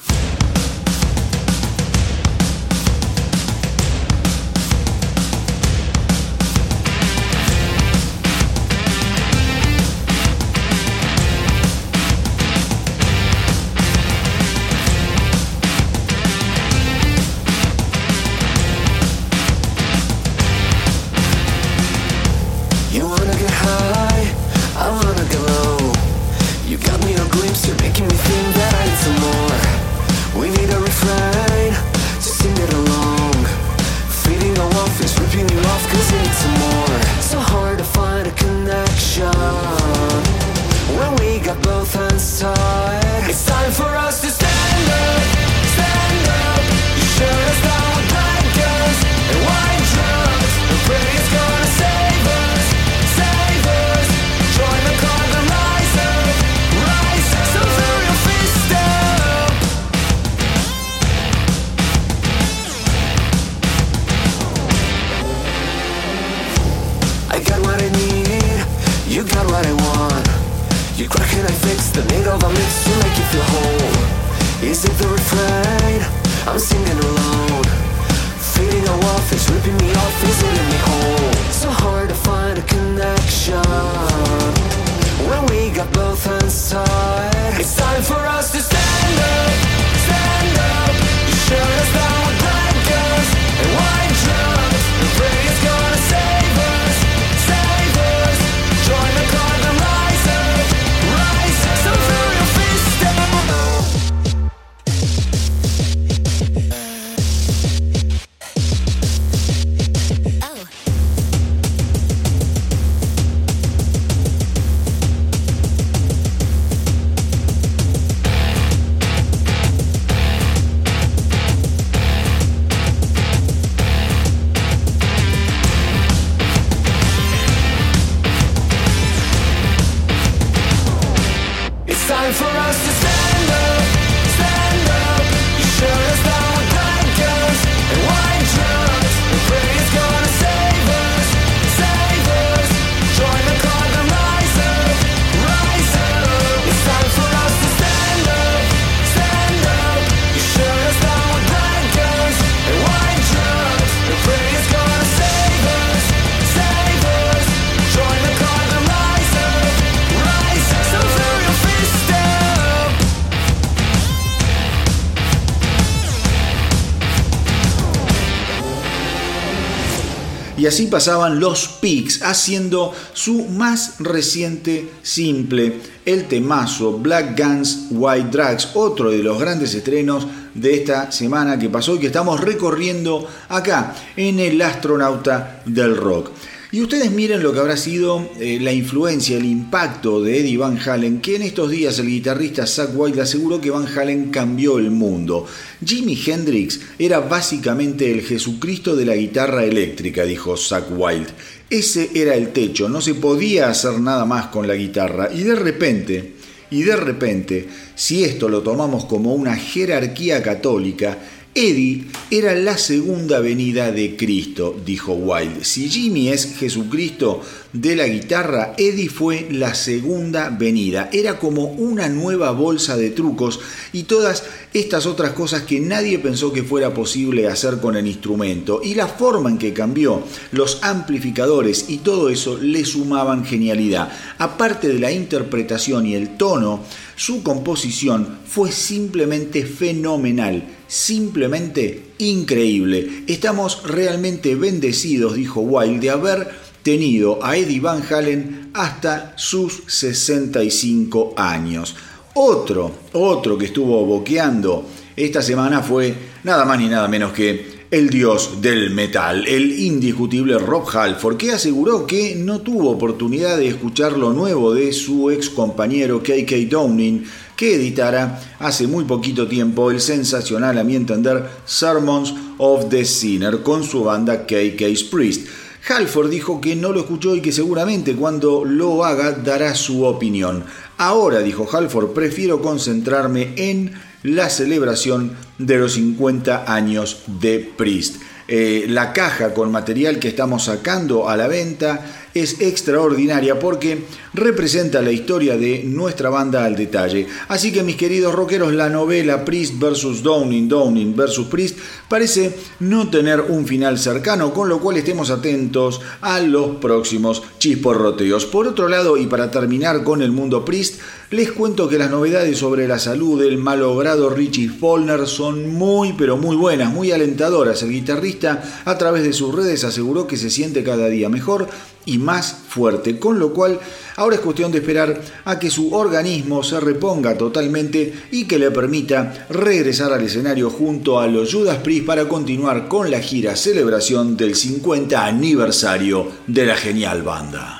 Así 170.71 170.87
pasaban 170.87 171.41
los 171.41 171.67
Pigs 171.81 172.23
haciendo 172.23 172.95
su 173.13 173.47
más 173.47 173.97
reciente 173.99 174.89
simple, 175.03 175.81
el 176.07 176.29
temazo 176.29 176.97
Black 176.97 177.37
Guns 177.37 177.87
White 177.91 178.29
Drugs, 178.31 178.69
otro 178.75 179.11
de 179.11 179.19
los 179.19 179.37
grandes 179.41 179.75
estrenos 179.75 180.29
de 180.55 180.77
esta 180.77 181.11
semana 181.11 181.59
que 181.59 181.69
pasó 181.69 181.97
y 181.97 181.99
que 181.99 182.07
estamos 182.07 182.41
recorriendo 182.41 183.27
acá 183.49 183.97
en 184.15 184.39
el 184.39 184.63
astronauta 184.63 185.61
del 185.67 185.97
rock. 185.97 186.31
Y 186.73 186.81
ustedes 186.83 187.11
miren 187.11 187.43
lo 187.43 187.53
que 187.53 187.59
habrá 187.59 187.77
sido 187.77 188.31
eh, 188.39 188.59
la 188.61 188.73
influencia, 188.73 189.37
el 189.37 189.45
impacto 189.45 190.23
de 190.23 190.39
Eddie 190.39 190.57
Van 190.57 190.79
Halen, 190.79 191.21
que 191.21 191.35
en 191.35 191.43
estos 191.43 191.69
días 191.69 191.99
el 191.99 192.07
guitarrista 192.07 192.65
Zach 192.65 192.91
White 192.95 193.21
aseguró 193.21 193.61
que 193.61 193.71
Van 193.71 193.89
Halen 193.89 194.31
cambió 194.31 194.79
el 194.79 194.93
mundo. 194.93 195.47
Jimi 195.85 196.17
Hendrix 196.25 196.79
era 196.97 197.19
básicamente 197.19 198.13
el 198.13 198.23
Jesucristo 198.23 198.95
de 198.95 199.05
la 199.05 199.17
guitarra 199.17 199.65
eléctrica, 199.65 200.25
dijo 200.25 200.57
Zach 200.57 200.85
White. 200.97 201.33
Ese 201.69 202.09
era 202.15 202.37
el 202.37 202.53
techo, 202.53 202.89
no 202.89 203.01
se 203.01 203.15
podía 203.15 203.69
hacer 203.69 203.99
nada 203.99 204.25
más 204.25 204.47
con 204.47 204.69
la 204.69 204.75
guitarra 204.75 205.29
y 205.33 205.43
de 205.43 205.57
repente 205.57 206.35
Y 206.71 206.83
de 206.83 206.95
repente, 206.95 207.69
si 207.97 208.23
esto 208.23 208.49
lo 208.49 208.63
tomamos 208.63 209.07
como 209.07 209.35
una 209.35 209.57
jerarquía 209.57 210.41
católica, 210.41 211.19
Eddie 211.53 212.07
era 212.31 212.55
la 212.55 212.79
segunda 212.79 213.41
venida 213.41 213.91
de 213.91 214.17
Cristo, 214.17 214.77
dijo 214.87 215.15
Wilde. 215.15 215.65
Si 215.65 215.91
Jimmy 215.91 216.29
es 216.29 216.55
Jesucristo 216.57 217.43
de 217.73 217.97
la 217.97 218.07
guitarra, 218.07 218.75
Eddie 218.79 219.09
fue 219.09 219.49
la 219.51 219.75
segunda 219.75 220.49
venida. 220.51 221.11
Era 221.13 221.41
como 221.41 221.65
una 221.65 222.09
nueva 222.09 222.53
bolsa 222.53 222.97
de 222.97 223.11
trucos 223.11 223.59
y 223.93 224.05
todas 224.05 224.45
estas 224.73 225.07
otras 225.07 225.33
cosas 225.33 225.63
que 225.63 225.81
nadie 225.81 226.21
pensó 226.21 226.53
que 226.53 226.63
fuera 226.63 226.95
posible 226.95 227.49
hacer 227.49 227.81
con 227.81 227.97
el 227.97 228.07
instrumento. 228.07 228.81
Y 228.85 228.95
la 228.95 229.09
forma 229.09 229.51
en 229.51 229.59
que 229.59 229.73
cambió, 229.73 230.23
los 230.53 230.79
amplificadores 230.83 231.87
y 231.89 231.99
todo 231.99 232.31
eso 232.31 232.57
le 232.59 232.85
sumaban 232.85 233.45
genialidad. 233.45 234.13
Aparte 234.39 234.87
de 234.87 235.01
la 235.01 235.11
interpretación 235.11 236.07
y 236.07 236.15
el 236.15 236.37
tono, 236.37 236.85
su 237.17 237.43
composición 237.43 238.39
fue 238.47 238.73
simplemente 238.73 239.67
fenomenal, 239.67 240.65
simplemente 240.89 242.11
increíble. 242.21 243.25
Estamos 243.27 243.83
realmente 243.85 244.55
bendecidos, 244.55 245.35
dijo 245.35 245.61
Wilde, 245.61 246.01
de 246.01 246.11
haber 246.11 246.49
tenido 246.83 247.45
a 247.45 247.57
Eddie 247.57 247.81
Van 247.81 248.03
Halen 248.11 248.71
hasta 248.75 249.35
sus 249.37 249.83
65 249.87 251.35
años. 251.37 251.97
Otro, 252.35 252.93
otro 253.13 253.59
que 253.59 253.67
estuvo 253.67 254.05
boqueando 254.07 254.87
esta 255.17 255.43
semana 255.43 255.83
fue 255.83 256.15
nada 256.45 256.65
más 256.65 256.79
ni 256.79 256.89
nada 256.89 257.09
menos 257.09 257.33
que 257.33 257.70
el 257.91 258.09
dios 258.09 258.63
del 258.63 258.91
metal, 258.91 259.45
el 259.49 259.73
indiscutible 259.81 260.59
Rob 260.59 260.89
Halford, 260.97 261.37
que 261.37 261.51
aseguró 261.51 262.07
que 262.07 262.37
no 262.37 262.61
tuvo 262.61 262.91
oportunidad 262.91 263.57
de 263.57 263.67
escuchar 263.67 264.17
lo 264.17 264.33
nuevo 264.33 264.73
de 264.73 264.93
su 264.93 265.29
ex 265.31 265.51
compañero 265.51 266.23
KK 266.23 266.69
Downing, 266.69 267.25
que 267.57 267.75
editara 267.75 268.41
hace 268.61 268.87
muy 268.87 269.05
poquito 269.07 269.49
tiempo 269.49 269.91
el 269.91 270.01
sensacional, 270.01 270.79
a 270.79 270.85
mi 270.85 270.95
entender, 270.95 271.45
Sermons 271.65 272.33
of 272.59 272.89
the 272.91 273.05
Sinner 273.05 273.61
con 273.63 273.83
su 273.83 274.05
banda 274.05 274.47
KK's 274.47 275.03
Priest. 275.05 275.49
Halford 275.89 276.31
dijo 276.31 276.61
que 276.61 276.77
no 276.77 276.93
lo 276.93 277.01
escuchó 277.01 277.35
y 277.35 277.41
que 277.41 277.51
seguramente 277.51 278.15
cuando 278.15 278.65
lo 278.65 279.05
haga 279.05 279.33
dará 279.33 279.75
su 279.75 280.05
opinión. 280.05 280.63
Ahora, 280.97 281.41
dijo 281.41 281.67
Halford, 281.69 282.11
prefiero 282.11 282.63
concentrarme 282.63 283.55
en 283.57 283.95
la 284.23 284.49
celebración 284.49 285.33
de 285.67 285.79
los 285.79 285.95
50 285.95 286.73
años 286.73 287.23
de 287.27 287.59
Priest. 287.77 288.17
Eh, 288.53 288.87
la 288.89 289.13
caja 289.13 289.55
con 289.55 289.71
material 289.71 290.19
que 290.19 290.27
estamos 290.27 290.65
sacando 290.65 291.29
a 291.29 291.37
la 291.37 291.47
venta 291.47 292.05
es 292.35 292.61
extraordinaria 292.61 293.61
porque 293.61 294.05
representa 294.35 295.03
la 295.03 295.13
historia 295.13 295.57
de 295.57 295.85
nuestra 295.85 296.31
banda 296.31 296.65
al 296.65 296.75
detalle. 296.75 297.29
Así 297.47 297.73
que 297.73 297.85
mis 297.85 297.95
queridos 297.95 298.35
rockeros, 298.35 298.73
la 298.73 298.89
novela 298.89 299.45
Priest 299.45 299.75
vs. 299.79 300.25
Downing, 300.25 300.69
Downing 300.69 301.15
vs. 301.15 301.47
Priest 301.49 301.79
parece 302.09 302.53
no 302.81 303.09
tener 303.09 303.41
un 303.41 303.69
final 303.69 303.99
cercano, 303.99 304.53
con 304.53 304.69
lo 304.69 304.81
cual 304.81 304.97
estemos 304.97 305.31
atentos 305.31 306.01
a 306.21 306.41
los 306.41 306.77
próximos 306.77 307.43
chisporroteos. 307.61 308.47
Por 308.47 308.67
otro 308.67 308.89
lado, 308.89 309.17
y 309.17 309.27
para 309.27 309.53
terminar 309.53 310.03
con 310.03 310.23
el 310.23 310.33
mundo 310.33 310.65
Priest, 310.65 311.01
les 311.31 311.53
cuento 311.53 311.89
que 311.89 311.97
las 311.97 312.11
novedades 312.11 312.59
sobre 312.59 312.89
la 312.89 312.99
salud 312.99 313.41
del 313.41 313.57
malogrado 313.57 314.31
Richie 314.31 314.69
Follner 314.69 315.29
son 315.29 315.73
muy 315.73 316.13
pero 316.15 316.37
muy 316.37 316.57
buenas, 316.57 316.93
muy 316.93 317.13
alentadoras. 317.13 317.83
El 317.85 317.93
guitarrista 317.93 318.83
a 318.85 318.99
través 318.99 319.23
de 319.23 319.33
sus 319.33 319.55
redes 319.55 319.85
aseguró 319.85 320.27
que 320.27 320.37
se 320.37 320.51
siente 320.51 320.83
cada 320.83 321.07
día 321.07 321.29
mejor 321.29 321.69
y 322.05 322.19
más 322.19 322.53
fuerte, 322.69 323.21
con 323.21 323.39
lo 323.39 323.53
cual 323.53 323.79
ahora 324.17 324.37
es 324.37 324.41
cuestión 324.43 324.73
de 324.73 324.79
esperar 324.79 325.21
a 325.45 325.61
que 325.61 325.71
su 325.71 325.95
organismo 325.95 326.65
se 326.65 326.81
reponga 326.81 327.39
totalmente 327.39 328.13
y 328.33 328.47
que 328.47 328.59
le 328.59 328.73
permita 328.73 329.47
regresar 329.51 330.13
al 330.13 330.25
escenario 330.25 330.69
junto 330.69 331.21
a 331.21 331.29
los 331.29 331.53
Judas 331.53 331.79
Priest 331.79 332.07
para 332.07 332.29
continuar 332.29 332.89
con 332.89 333.09
la 333.09 333.21
gira 333.21 333.55
celebración 333.55 334.37
del 334.37 334.57
50 334.57 335.25
aniversario 335.25 336.27
de 336.49 336.67
la 336.67 336.75
genial 336.75 337.23
banda. 337.23 337.80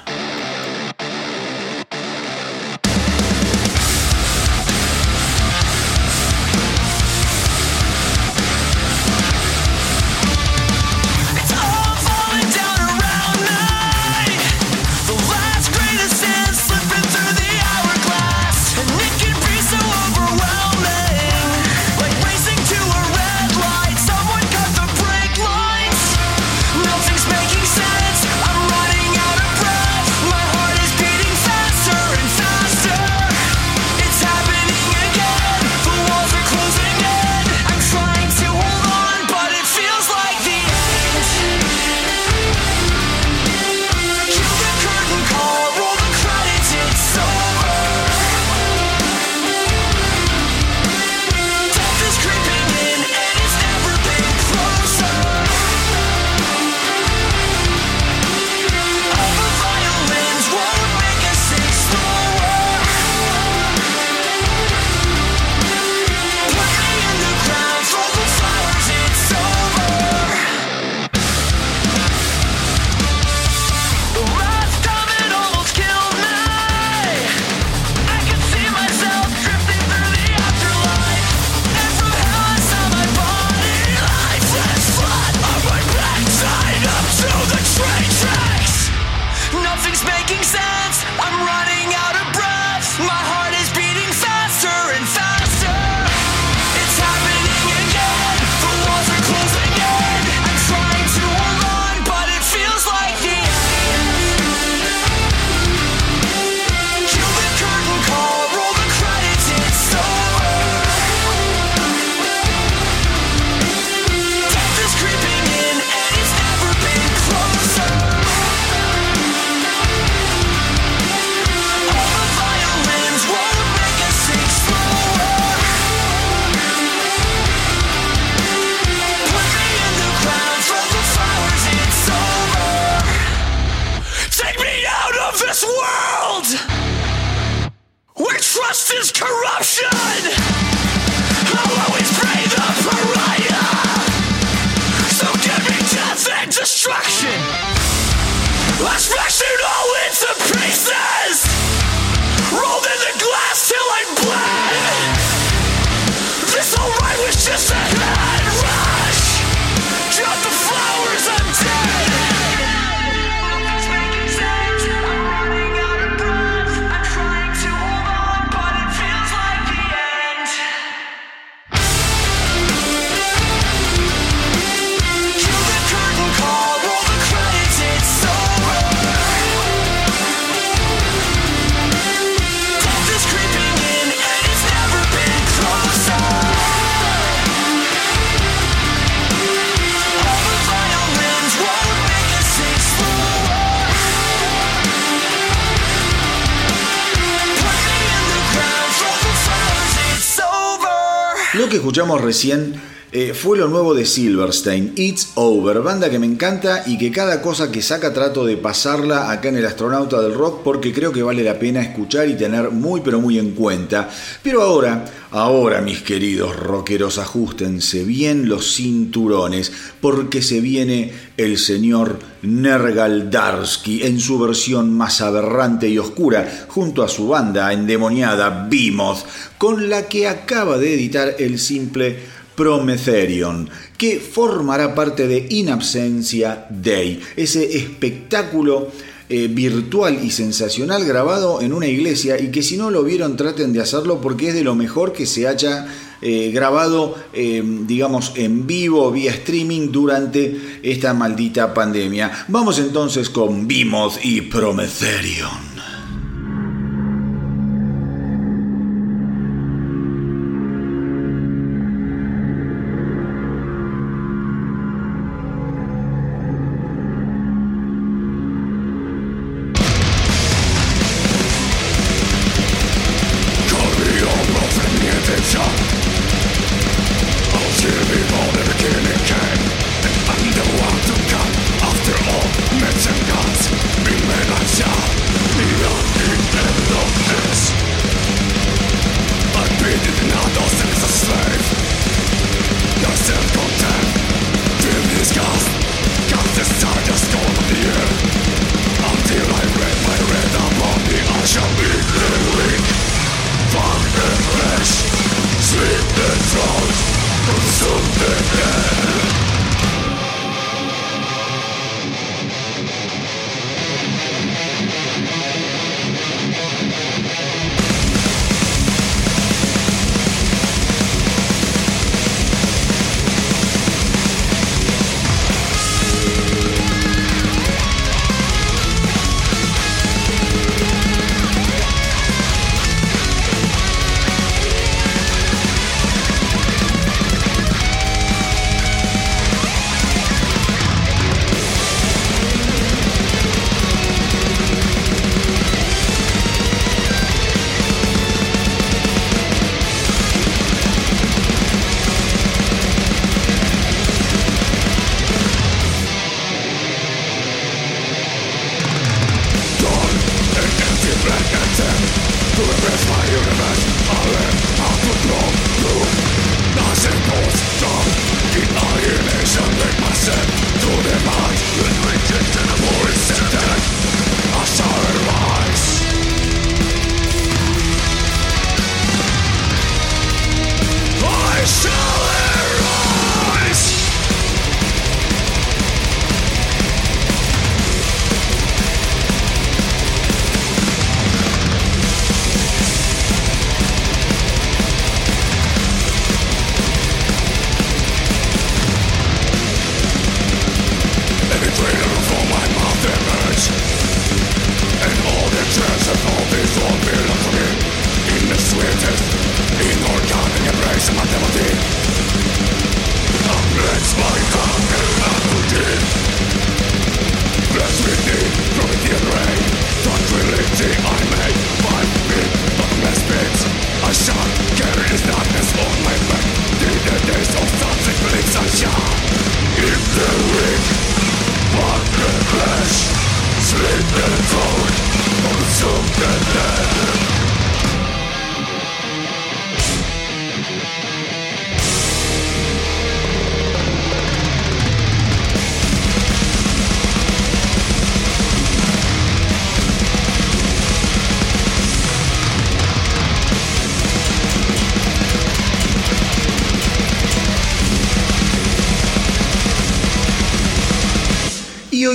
Escuchamos 201.91 202.21
recién 202.21 202.81
eh, 203.11 203.35
fue 203.35 203.59
lo 203.59 203.67
nuevo 203.67 203.95
de 203.95 204.07
Silverstein, 204.07 204.93
It's 204.95 205.33
Over, 205.35 205.81
banda 205.81 206.09
que 206.09 206.21
me 206.21 206.27
encanta 206.27 206.85
y 206.87 206.97
que 206.97 207.11
cada 207.11 207.43
cosa 207.43 207.73
que 207.73 207.83
saca 207.83 208.13
trato 208.13 208.47
de 208.47 208.57
pasarla 208.57 209.33
acá 209.33 209.49
en 209.49 209.57
el 209.57 209.67
astronauta 209.67 210.21
del 210.21 210.35
rock 210.35 210.61
porque 210.63 210.93
creo 210.93 211.11
que 211.11 211.25
vale 211.25 211.43
la 211.43 211.59
pena 211.59 211.83
escuchar 211.83 212.29
y 212.29 212.37
tener 212.37 212.71
muy 212.71 213.01
pero 213.01 213.21
muy 213.21 213.41
en 213.41 213.57
cuenta. 213.57 214.09
Pero 214.41 214.63
ahora, 214.63 215.05
ahora 215.31 215.81
mis 215.81 216.03
queridos 216.03 216.57
rockeros, 216.57 217.19
ajustense 217.19 218.05
bien 218.05 218.49
los 218.49 218.75
cinturones 218.75 219.73
porque 220.01 220.43
se 220.43 220.61
viene 220.61 221.13
el 221.37 221.59
señor 221.59 222.19
Nergal 222.43 223.31
Darsky 223.31 224.03
en 224.03 224.21
su 224.21 224.39
versión 224.39 224.93
más 224.93 225.21
aberrante 225.21 225.89
y 225.89 225.99
oscura 225.99 226.67
junto 226.69 227.03
a 227.03 227.09
su 227.09 227.29
banda 227.29 227.73
endemoniada 227.73 228.67
Behemoth 228.69 229.25
con 229.59 229.89
la 229.89 230.09
que 230.09 230.29
acaba 230.29 230.79
de 230.79 230.95
editar 230.95 231.37
el 231.39 231.59
simple 231.59 232.41
Prometherion, 232.61 233.71
que 233.97 234.21
formará 234.21 234.95
parte 234.95 235.27
de 235.27 235.47
In 235.49 235.71
Absentia 235.71 236.67
Day, 236.69 237.19
ese 237.35 237.77
espectáculo 237.79 238.93
eh, 239.33 239.47
virtual 239.49 240.19
y 240.25 240.31
sensacional 240.33 241.05
grabado 241.05 241.61
en 241.61 241.73
una 241.73 241.87
iglesia 241.87 242.41
y 242.41 242.51
que 242.51 242.65
si 242.65 242.77
no 242.77 242.91
lo 242.91 243.05
vieron 243.05 243.37
traten 243.37 243.73
de 243.73 243.81
hacerlo 243.81 244.21
porque 244.21 244.49
es 244.49 244.55
de 244.55 244.65
lo 244.65 244.75
mejor 244.75 245.13
que 245.13 245.25
se 245.25 245.47
haya 245.47 245.87
eh, 246.21 246.51
grabado, 246.53 247.15
eh, 247.33 247.63
digamos, 247.87 248.33
en 248.35 248.67
vivo, 248.67 249.11
vía 249.13 249.31
streaming 249.31 249.93
durante 249.93 250.81
esta 250.83 251.15
maldita 251.15 251.73
pandemia. 251.73 252.47
Vamos 252.49 252.81
entonces 252.81 253.31
con 253.31 253.69
Vimos 253.69 254.19
y 254.23 254.41
Prometherion. 254.41 255.70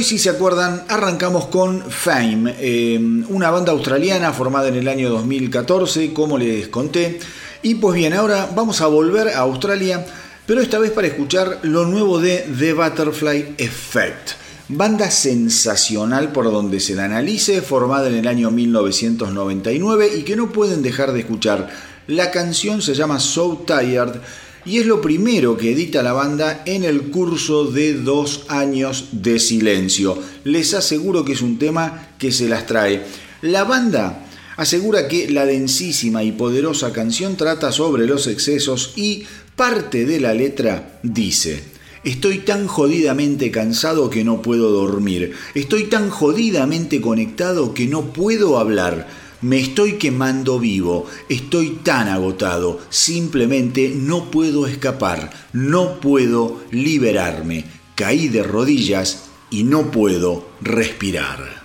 Si 0.05 0.19
se 0.19 0.29
acuerdan, 0.29 0.83
arrancamos 0.87 1.47
con 1.47 1.81
Fame, 1.89 2.55
eh, 2.59 2.99
una 3.29 3.49
banda 3.49 3.71
australiana 3.71 4.31
formada 4.33 4.67
en 4.67 4.75
el 4.75 4.87
año 4.87 5.09
2014, 5.09 6.13
como 6.13 6.37
les 6.37 6.67
conté. 6.67 7.19
Y 7.63 7.75
pues 7.75 7.95
bien, 7.95 8.13
ahora 8.13 8.47
vamos 8.55 8.81
a 8.81 8.87
volver 8.87 9.29
a 9.29 9.39
Australia, 9.39 10.05
pero 10.45 10.61
esta 10.61 10.77
vez 10.77 10.91
para 10.91 11.07
escuchar 11.07 11.59
lo 11.63 11.85
nuevo 11.85 12.19
de 12.19 12.45
The 12.59 12.73
Butterfly 12.73 13.55
Effect. 13.57 14.33
Banda 14.67 15.09
sensacional 15.09 16.31
por 16.31 16.45
donde 16.51 16.79
se 16.79 16.93
la 16.93 17.05
analice, 17.05 17.63
formada 17.63 18.07
en 18.07 18.15
el 18.15 18.27
año 18.27 18.51
1999 18.51 20.11
y 20.17 20.21
que 20.23 20.35
no 20.35 20.51
pueden 20.51 20.83
dejar 20.83 21.13
de 21.13 21.21
escuchar. 21.21 21.69
La 22.05 22.29
canción 22.29 22.83
se 22.83 22.93
llama 22.93 23.19
So 23.19 23.63
Tired 23.65 24.21
y 24.65 24.79
es 24.79 24.85
lo 24.85 25.01
primero 25.01 25.57
que 25.57 25.71
edita 25.71 26.01
la 26.01 26.13
banda 26.13 26.63
en 26.65 26.83
el 26.83 27.03
curso 27.11 27.65
de 27.65 27.93
dos 27.93 28.45
años 28.47 29.09
de 29.11 29.39
silencio. 29.39 30.17
Les 30.43 30.73
aseguro 30.73 31.23
que 31.23 31.33
es 31.33 31.41
un 31.41 31.59
tema 31.59 32.09
que 32.17 32.31
se 32.31 32.49
las 32.49 32.65
trae. 32.65 33.03
La 33.41 33.63
banda 33.63 34.25
asegura 34.57 35.07
que 35.07 35.29
la 35.29 35.45
densísima 35.45 36.23
y 36.23 36.31
poderosa 36.31 36.91
canción 36.93 37.37
trata 37.37 37.71
sobre 37.71 38.07
los 38.07 38.27
excesos 38.27 38.93
y 38.95 39.23
parte 39.55 40.05
de 40.05 40.19
la 40.19 40.33
letra 40.33 40.99
dice, 41.03 41.75
Estoy 42.05 42.39
tan 42.39 42.67
jodidamente 42.67 43.49
cansado 43.49 44.11
que 44.11 44.23
no 44.23 44.43
puedo 44.43 44.69
dormir. 44.69 45.33
Estoy 45.55 45.85
tan 45.85 46.11
jodidamente 46.11 47.01
conectado 47.01 47.73
que 47.73 47.87
no 47.87 48.13
puedo 48.13 48.59
hablar. 48.59 49.07
Me 49.45 49.59
estoy 49.59 49.99
quemando 49.99 50.57
vivo. 50.57 51.05
Estoy 51.29 51.77
tan 51.83 52.07
agotado. 52.07 52.79
Simplemente 52.89 53.93
no 53.95 54.31
puedo 54.31 54.65
escapar. 54.65 55.31
No 55.53 55.99
puedo 55.99 56.61
liberarme. 56.71 57.63
Caí 57.93 58.27
de 58.27 58.41
rodillas 58.41 59.25
y 59.51 59.63
no 59.63 59.91
puedo 59.91 60.47
respirar. 60.61 61.63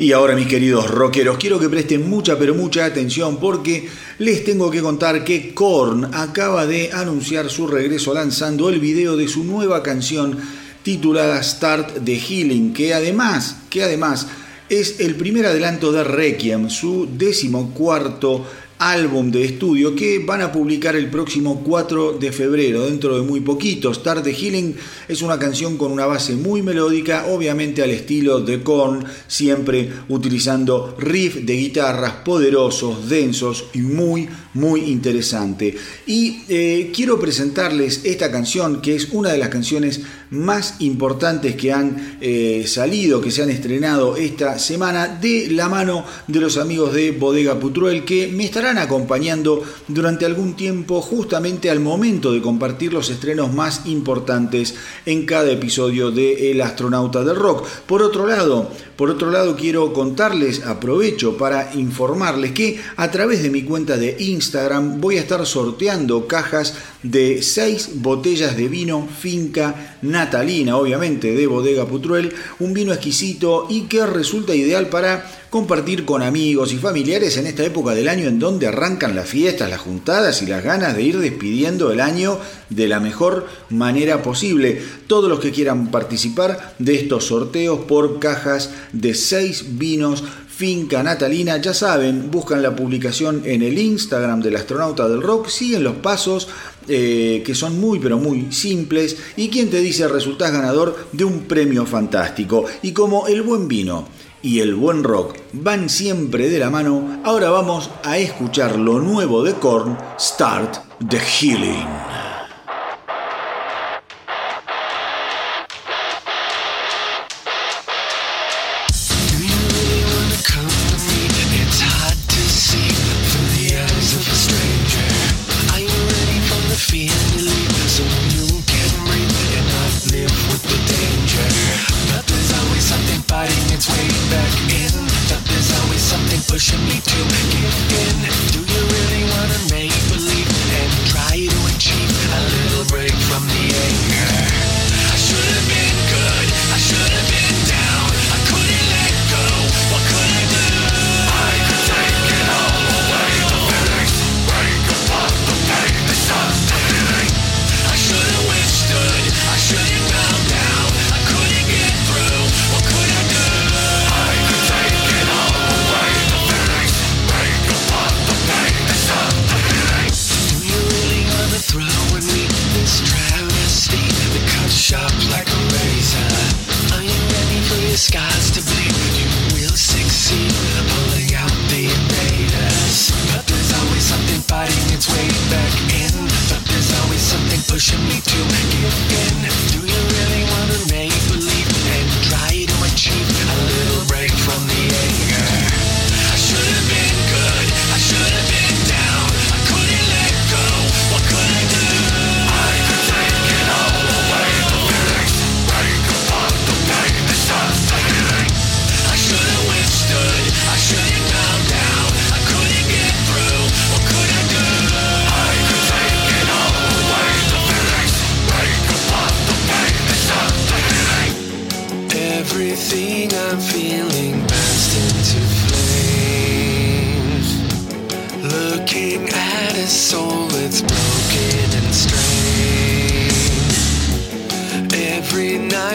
Y 0.00 0.12
ahora 0.12 0.34
mis 0.34 0.46
queridos 0.46 0.90
rockeros, 0.90 1.36
quiero 1.36 1.60
que 1.60 1.68
presten 1.68 2.08
mucha 2.08 2.38
pero 2.38 2.54
mucha 2.54 2.86
atención 2.86 3.36
porque 3.36 3.86
les 4.16 4.42
tengo 4.44 4.70
que 4.70 4.80
contar 4.80 5.24
que 5.24 5.52
Korn 5.52 6.14
acaba 6.14 6.66
de 6.66 6.90
anunciar 6.90 7.50
su 7.50 7.66
regreso 7.66 8.14
lanzando 8.14 8.70
el 8.70 8.80
video 8.80 9.14
de 9.14 9.28
su 9.28 9.44
nueva 9.44 9.82
canción 9.82 10.38
titulada 10.82 11.42
Start 11.42 12.02
the 12.02 12.18
Healing, 12.18 12.72
que 12.72 12.94
además, 12.94 13.56
que 13.68 13.82
además 13.82 14.26
es 14.70 15.00
el 15.00 15.16
primer 15.16 15.44
adelanto 15.44 15.92
de 15.92 16.02
Requiem, 16.02 16.70
su 16.70 17.06
decimocuarto 17.06 18.46
álbum 18.80 19.30
de 19.30 19.44
estudio 19.44 19.94
que 19.94 20.20
van 20.20 20.40
a 20.40 20.50
publicar 20.50 20.96
el 20.96 21.10
próximo 21.10 21.62
4 21.62 22.14
de 22.14 22.32
febrero, 22.32 22.86
dentro 22.86 23.14
de 23.14 23.22
muy 23.22 23.40
poquito. 23.40 23.92
Start 23.92 24.24
the 24.24 24.32
Healing 24.32 24.74
es 25.06 25.20
una 25.20 25.38
canción 25.38 25.76
con 25.76 25.92
una 25.92 26.06
base 26.06 26.34
muy 26.34 26.62
melódica, 26.62 27.26
obviamente 27.26 27.82
al 27.82 27.90
estilo 27.90 28.40
de 28.40 28.62
Korn, 28.62 29.04
siempre 29.28 29.90
utilizando 30.08 30.96
riff 30.98 31.36
de 31.36 31.56
guitarras 31.56 32.12
poderosos, 32.24 33.06
densos 33.10 33.66
y 33.74 33.80
muy, 33.80 34.28
muy 34.54 34.80
interesante. 34.80 35.76
Y 36.06 36.44
eh, 36.48 36.90
quiero 36.94 37.20
presentarles 37.20 38.00
esta 38.04 38.30
canción 38.30 38.80
que 38.80 38.96
es 38.96 39.08
una 39.12 39.30
de 39.30 39.38
las 39.38 39.50
canciones 39.50 40.00
más 40.30 40.76
importantes 40.78 41.56
que 41.56 41.72
han 41.72 42.18
eh, 42.20 42.64
salido, 42.66 43.20
que 43.20 43.30
se 43.30 43.42
han 43.42 43.50
estrenado 43.50 44.16
esta 44.16 44.58
semana 44.58 45.06
de 45.08 45.48
la 45.50 45.68
mano 45.68 46.04
de 46.28 46.40
los 46.40 46.56
amigos 46.56 46.94
de 46.94 47.10
Bodega 47.10 47.58
Putruel 47.58 48.04
que 48.04 48.28
me 48.28 48.44
estarán 48.44 48.69
acompañando 48.78 49.62
durante 49.88 50.26
algún 50.26 50.54
tiempo 50.54 51.00
justamente 51.00 51.70
al 51.70 51.80
momento 51.80 52.32
de 52.32 52.40
compartir 52.40 52.92
los 52.92 53.10
estrenos 53.10 53.52
más 53.52 53.86
importantes 53.86 54.74
en 55.06 55.26
cada 55.26 55.50
episodio 55.50 56.10
de 56.10 56.50
El 56.50 56.60
astronauta 56.60 57.24
del 57.24 57.36
rock. 57.36 57.66
Por 57.86 58.02
otro 58.02 58.26
lado, 58.26 58.70
por 58.96 59.10
otro 59.10 59.30
lado 59.30 59.56
quiero 59.56 59.92
contarles, 59.92 60.64
aprovecho 60.66 61.36
para 61.36 61.74
informarles 61.74 62.52
que 62.52 62.80
a 62.96 63.10
través 63.10 63.42
de 63.42 63.50
mi 63.50 63.62
cuenta 63.62 63.96
de 63.96 64.16
Instagram 64.18 65.00
voy 65.00 65.16
a 65.16 65.20
estar 65.20 65.44
sorteando 65.46 66.26
cajas 66.26 66.74
de 67.02 67.42
6 67.42 68.02
botellas 68.02 68.56
de 68.56 68.68
vino 68.68 69.08
Finca 69.18 69.96
Natalina, 70.02 70.76
obviamente 70.76 71.32
de 71.32 71.46
Bodega 71.46 71.86
Putruel, 71.86 72.34
un 72.58 72.74
vino 72.74 72.92
exquisito 72.92 73.66
y 73.68 73.82
que 73.82 74.04
resulta 74.06 74.54
ideal 74.54 74.88
para 74.88 75.39
compartir 75.50 76.04
con 76.04 76.22
amigos 76.22 76.72
y 76.72 76.78
familiares 76.78 77.36
en 77.36 77.46
esta 77.46 77.64
época 77.64 77.92
del 77.92 78.08
año 78.08 78.28
en 78.28 78.38
donde 78.38 78.68
arrancan 78.68 79.16
las 79.16 79.28
fiestas, 79.28 79.68
las 79.68 79.80
juntadas 79.80 80.42
y 80.42 80.46
las 80.46 80.62
ganas 80.62 80.94
de 80.94 81.02
ir 81.02 81.18
despidiendo 81.18 81.90
el 81.90 82.00
año 82.00 82.38
de 82.70 82.86
la 82.86 83.00
mejor 83.00 83.46
manera 83.68 84.22
posible. 84.22 84.80
Todos 85.08 85.28
los 85.28 85.40
que 85.40 85.50
quieran 85.50 85.90
participar 85.90 86.74
de 86.78 86.94
estos 86.94 87.24
sorteos 87.24 87.80
por 87.80 88.20
cajas 88.20 88.70
de 88.92 89.12
6 89.14 89.76
vinos 89.76 90.22
Finca 90.60 91.02
Natalina, 91.02 91.56
ya 91.56 91.72
saben, 91.72 92.30
buscan 92.30 92.60
la 92.60 92.76
publicación 92.76 93.42
en 93.46 93.62
el 93.62 93.78
Instagram 93.78 94.42
del 94.42 94.56
astronauta 94.56 95.08
del 95.08 95.22
rock, 95.22 95.48
siguen 95.48 95.82
los 95.82 95.96
pasos 95.96 96.48
eh, 96.86 97.42
que 97.46 97.54
son 97.54 97.80
muy 97.80 97.98
pero 97.98 98.18
muy 98.18 98.52
simples 98.52 99.16
y 99.36 99.48
quien 99.48 99.70
te 99.70 99.80
dice 99.80 100.06
resultás 100.06 100.52
ganador 100.52 101.08
de 101.12 101.24
un 101.24 101.44
premio 101.44 101.86
fantástico. 101.86 102.66
Y 102.82 102.92
como 102.92 103.26
el 103.26 103.40
buen 103.40 103.68
vino 103.68 104.06
y 104.42 104.60
el 104.60 104.74
buen 104.74 105.04
rock 105.04 105.36
van 105.52 105.88
siempre 105.88 106.48
de 106.48 106.58
la 106.58 106.70
mano, 106.70 107.20
ahora 107.24 107.50
vamos 107.50 107.90
a 108.04 108.18
escuchar 108.18 108.78
lo 108.78 109.00
nuevo 109.00 109.42
de 109.42 109.54
Korn, 109.54 109.98
Start 110.18 110.78
the 111.08 111.18
Healing. 111.18 112.29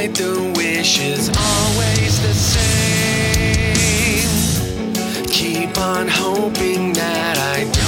Night 0.05 0.15
the 0.15 0.53
wish 0.55 0.99
is 0.99 1.29
always 1.29 2.21
the 2.21 2.33
same. 2.33 3.75
Keep 5.27 5.77
on 5.77 6.07
hoping 6.07 6.93
that 6.93 7.37
I 7.37 7.63
don't 7.63 7.84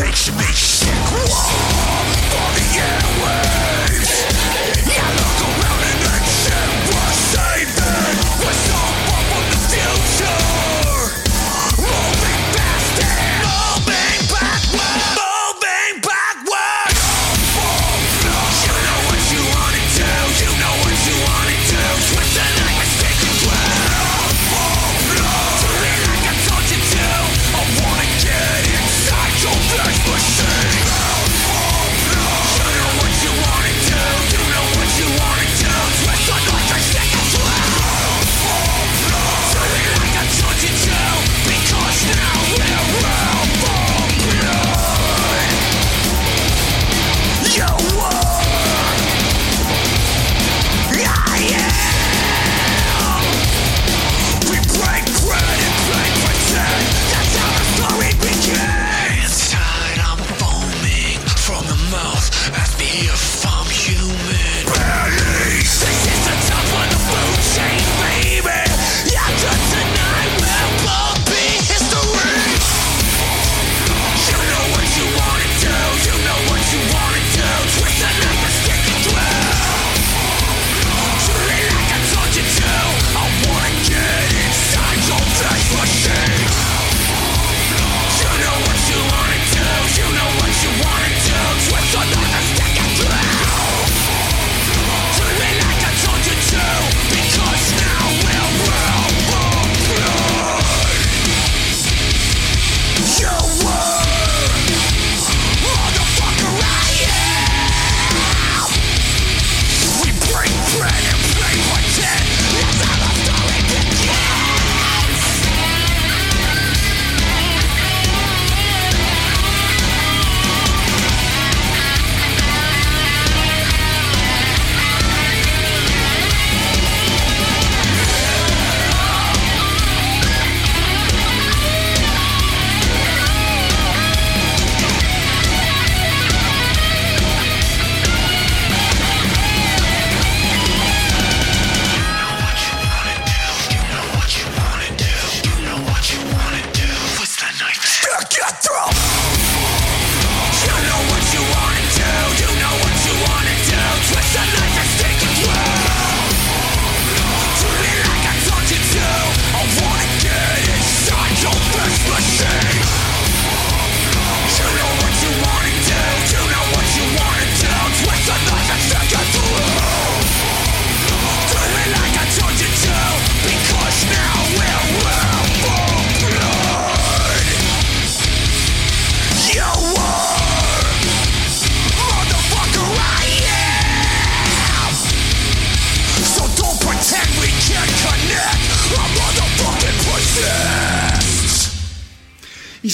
makes 0.00 0.30
me 0.32 0.44
sick. 0.54 1.99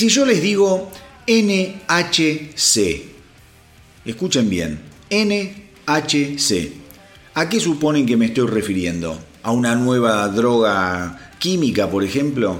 Si 0.06 0.12
yo 0.12 0.24
les 0.24 0.40
digo 0.40 0.88
NHC, 1.26 3.02
escuchen 4.04 4.48
bien, 4.48 4.78
NHC, 5.10 6.72
¿a 7.34 7.48
qué 7.48 7.58
suponen 7.58 8.06
que 8.06 8.16
me 8.16 8.26
estoy 8.26 8.46
refiriendo? 8.46 9.18
¿A 9.42 9.50
una 9.50 9.74
nueva 9.74 10.28
droga 10.28 11.32
química, 11.40 11.90
por 11.90 12.04
ejemplo? 12.04 12.56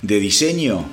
¿De 0.00 0.18
diseño? 0.18 0.86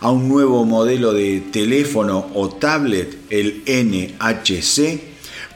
¿A 0.00 0.10
un 0.10 0.28
nuevo 0.28 0.64
modelo 0.64 1.12
de 1.12 1.42
teléfono 1.52 2.32
o 2.34 2.48
tablet, 2.48 3.18
el 3.30 3.62
NHC? 3.68 5.07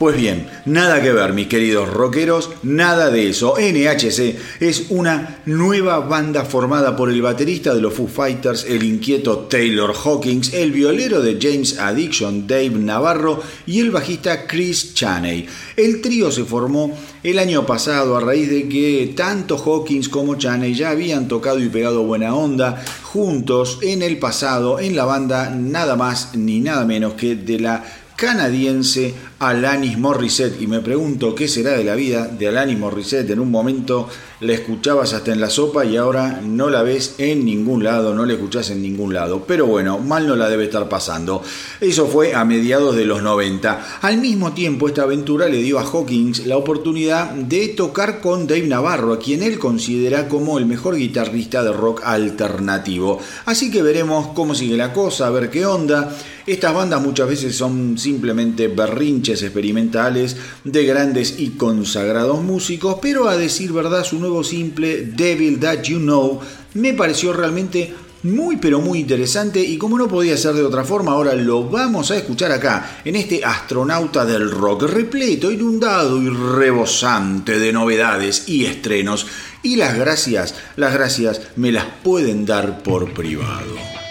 Pues 0.02 0.16
bien, 0.16 0.48
nada 0.64 1.00
que 1.00 1.12
ver, 1.12 1.32
mis 1.32 1.46
queridos 1.46 1.88
rockeros, 1.88 2.50
nada 2.64 3.08
de 3.08 3.28
eso. 3.28 3.54
NHC 3.56 4.36
es 4.58 4.86
una 4.88 5.38
nueva 5.46 6.00
banda 6.00 6.44
formada 6.44 6.96
por 6.96 7.08
el 7.08 7.22
baterista 7.22 7.72
de 7.72 7.80
los 7.80 7.94
Foo 7.94 8.08
Fighters, 8.08 8.64
el 8.64 8.82
inquieto 8.82 9.46
Taylor 9.48 9.94
Hawkins, 9.94 10.54
el 10.54 10.72
violero 10.72 11.22
de 11.22 11.38
James 11.40 11.78
Addiction, 11.78 12.48
Dave 12.48 12.70
Navarro, 12.70 13.40
y 13.64 13.78
el 13.78 13.92
bajista 13.92 14.48
Chris 14.48 14.92
Chaney. 14.92 15.46
El 15.76 16.00
trío 16.00 16.32
se 16.32 16.42
formó 16.42 16.98
el 17.22 17.38
año 17.38 17.64
pasado 17.64 18.16
a 18.16 18.20
raíz 18.20 18.50
de 18.50 18.68
que 18.68 19.12
tanto 19.16 19.56
Hawkins 19.56 20.08
como 20.08 20.34
Chaney 20.34 20.74
ya 20.74 20.90
habían 20.90 21.28
tocado 21.28 21.60
y 21.60 21.68
pegado 21.68 22.02
buena 22.02 22.34
onda 22.34 22.84
juntos 23.04 23.78
en 23.82 24.02
el 24.02 24.18
pasado 24.18 24.80
en 24.80 24.96
la 24.96 25.04
banda 25.04 25.50
nada 25.50 25.96
más 25.96 26.34
ni 26.34 26.60
nada 26.60 26.86
menos 26.86 27.12
que 27.12 27.36
de 27.36 27.60
la 27.60 27.84
canadiense 28.22 29.12
Alanis 29.40 29.98
Morissette 29.98 30.62
y 30.62 30.68
me 30.68 30.78
pregunto 30.78 31.34
qué 31.34 31.48
será 31.48 31.72
de 31.72 31.82
la 31.82 31.96
vida 31.96 32.28
de 32.28 32.46
Alanis 32.46 32.78
Morissette. 32.78 33.30
En 33.30 33.40
un 33.40 33.50
momento 33.50 34.08
la 34.38 34.52
escuchabas 34.52 35.12
hasta 35.12 35.32
en 35.32 35.40
la 35.40 35.50
sopa 35.50 35.84
y 35.84 35.96
ahora 35.96 36.40
no 36.40 36.70
la 36.70 36.84
ves 36.84 37.16
en 37.18 37.44
ningún 37.44 37.82
lado, 37.82 38.14
no 38.14 38.24
la 38.24 38.34
escuchás 38.34 38.70
en 38.70 38.80
ningún 38.80 39.12
lado. 39.12 39.42
Pero 39.44 39.66
bueno, 39.66 39.98
mal 39.98 40.28
no 40.28 40.36
la 40.36 40.48
debe 40.48 40.66
estar 40.66 40.88
pasando. 40.88 41.42
Eso 41.80 42.06
fue 42.06 42.32
a 42.32 42.44
mediados 42.44 42.94
de 42.94 43.06
los 43.06 43.24
90. 43.24 43.98
Al 44.02 44.18
mismo 44.18 44.52
tiempo, 44.52 44.86
esta 44.86 45.02
aventura 45.02 45.48
le 45.48 45.60
dio 45.60 45.80
a 45.80 45.82
Hawkins 45.82 46.46
la 46.46 46.56
oportunidad 46.56 47.32
de 47.32 47.68
tocar 47.70 48.20
con 48.20 48.46
Dave 48.46 48.68
Navarro, 48.68 49.14
a 49.14 49.18
quien 49.18 49.42
él 49.42 49.58
considera 49.58 50.28
como 50.28 50.58
el 50.58 50.66
mejor 50.66 50.94
guitarrista 50.94 51.64
de 51.64 51.72
rock 51.72 52.02
alternativo. 52.04 53.18
Así 53.46 53.68
que 53.72 53.82
veremos 53.82 54.28
cómo 54.28 54.54
sigue 54.54 54.76
la 54.76 54.92
cosa, 54.92 55.26
a 55.26 55.30
ver 55.30 55.50
qué 55.50 55.66
onda. 55.66 56.16
Estas 56.46 56.74
bandas 56.74 57.00
muchas 57.00 57.28
veces 57.28 57.54
son 57.54 57.96
simplemente 57.98 58.66
berrinches 58.66 59.42
experimentales 59.42 60.36
de 60.64 60.84
grandes 60.84 61.36
y 61.38 61.50
consagrados 61.50 62.42
músicos, 62.42 62.96
pero 63.00 63.28
a 63.28 63.36
decir 63.36 63.72
verdad 63.72 64.04
su 64.04 64.18
nuevo 64.18 64.42
simple 64.42 65.04
Devil 65.04 65.60
That 65.60 65.82
You 65.82 65.98
Know 65.98 66.40
me 66.74 66.94
pareció 66.94 67.32
realmente 67.32 67.94
muy 68.24 68.56
pero 68.56 68.80
muy 68.80 69.00
interesante 69.00 69.60
y 69.60 69.78
como 69.78 69.98
no 69.98 70.08
podía 70.08 70.36
ser 70.36 70.54
de 70.54 70.64
otra 70.64 70.84
forma, 70.84 71.12
ahora 71.12 71.34
lo 71.34 71.68
vamos 71.68 72.10
a 72.10 72.16
escuchar 72.16 72.52
acá, 72.52 73.00
en 73.04 73.16
este 73.16 73.44
astronauta 73.44 74.24
del 74.24 74.50
rock 74.50 74.84
repleto, 74.84 75.50
inundado 75.50 76.22
y 76.22 76.28
rebosante 76.28 77.58
de 77.58 77.72
novedades 77.72 78.48
y 78.48 78.64
estrenos. 78.64 79.26
Y 79.62 79.76
las 79.76 79.96
gracias, 79.96 80.54
las 80.76 80.92
gracias 80.92 81.40
me 81.56 81.72
las 81.72 81.86
pueden 82.02 82.46
dar 82.46 82.82
por 82.82 83.12
privado. 83.12 84.01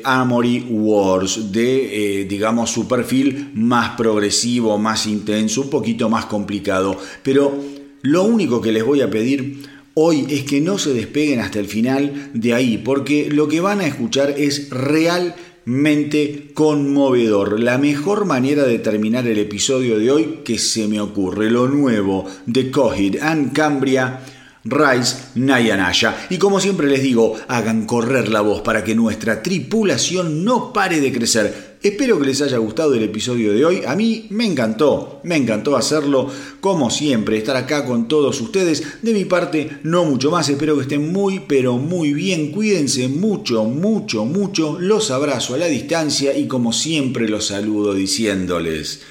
Amory 0.04 0.68
Wars, 0.70 1.52
de, 1.52 2.26
digamos, 2.30 2.70
su 2.72 2.88
perfil 2.88 3.52
más 3.54 3.98
progresivo, 3.98 4.78
más 4.78 5.08
intenso, 5.08 5.62
un 5.62 5.70
poquito 5.70 6.10
más 6.10 6.26
complicado, 6.26 6.98
pero 7.24 7.80
lo 8.02 8.24
único 8.24 8.62
que 8.62 8.72
les 8.72 8.86
voy 8.86 9.02
a 9.02 9.10
pedir 9.10 9.68
hoy 9.96 10.26
es 10.30 10.44
que 10.44 10.62
no 10.62 10.78
se 10.78 10.94
despeguen 10.94 11.42
hasta 11.42 11.60
el 11.60 11.68
final 11.68 12.32
de 12.34 12.54
ahí, 12.54 12.78
porque 12.78 13.30
lo 13.30 13.50
que 13.50 13.60
van 13.60 13.82
a 13.82 13.88
escuchar 13.88 14.34
es 14.38 14.70
realmente 14.70 16.52
conmovedor. 16.54 17.60
La 17.60 17.78
mejor 17.78 18.24
manera 18.24 18.64
de 18.64 18.80
terminar 18.80 19.28
el 19.28 19.38
episodio 19.38 20.00
de 20.00 20.10
hoy 20.12 20.40
que 20.46 20.58
se 20.58 20.88
me 20.88 21.02
ocurre, 21.02 21.52
lo 21.52 21.68
nuevo 21.68 22.26
de 22.46 22.72
Cohid 22.72 23.18
and 23.22 23.52
Cambria. 23.52 24.22
Rise 24.70 25.18
Nayanaya. 25.36 26.28
Y 26.30 26.38
como 26.38 26.60
siempre 26.60 26.88
les 26.88 27.02
digo, 27.02 27.36
hagan 27.48 27.86
correr 27.86 28.30
la 28.30 28.42
voz 28.42 28.62
para 28.62 28.84
que 28.84 28.96
nuestra 28.96 29.42
tripulación 29.42 30.44
no 30.44 30.72
pare 30.74 31.00
de 31.02 31.12
crecer 31.12 31.70
Espero 31.82 32.20
que 32.20 32.26
les 32.26 32.42
haya 32.42 32.58
gustado 32.58 32.94
el 32.94 33.04
episodio 33.04 33.54
de 33.54 33.64
hoy. 33.64 33.84
A 33.88 33.96
mí 33.96 34.28
me 34.32 34.46
encantó, 34.46 35.22
me 35.24 35.38
encantó 35.38 35.78
hacerlo. 35.78 36.30
Como 36.60 36.90
siempre, 36.90 37.38
estar 37.38 37.56
acá 37.56 37.86
con 37.86 38.10
todos 38.10 38.42
ustedes. 38.42 38.84
De 39.02 39.14
mi 39.14 39.24
parte, 39.24 39.78
no 39.84 40.04
mucho 40.04 40.30
más. 40.30 40.50
Espero 40.50 40.76
que 40.76 40.82
estén 40.82 41.14
muy, 41.14 41.40
pero 41.48 41.78
muy 41.78 42.12
bien. 42.12 42.52
Cuídense 42.52 43.08
mucho, 43.08 43.64
mucho, 43.64 44.26
mucho. 44.26 44.78
Los 44.78 45.10
abrazo 45.10 45.54
a 45.54 45.58
la 45.58 45.68
distancia 45.68 46.38
y 46.38 46.48
como 46.48 46.74
siempre 46.74 47.30
los 47.30 47.48
saludo 47.48 47.94
diciéndoles 47.94 49.02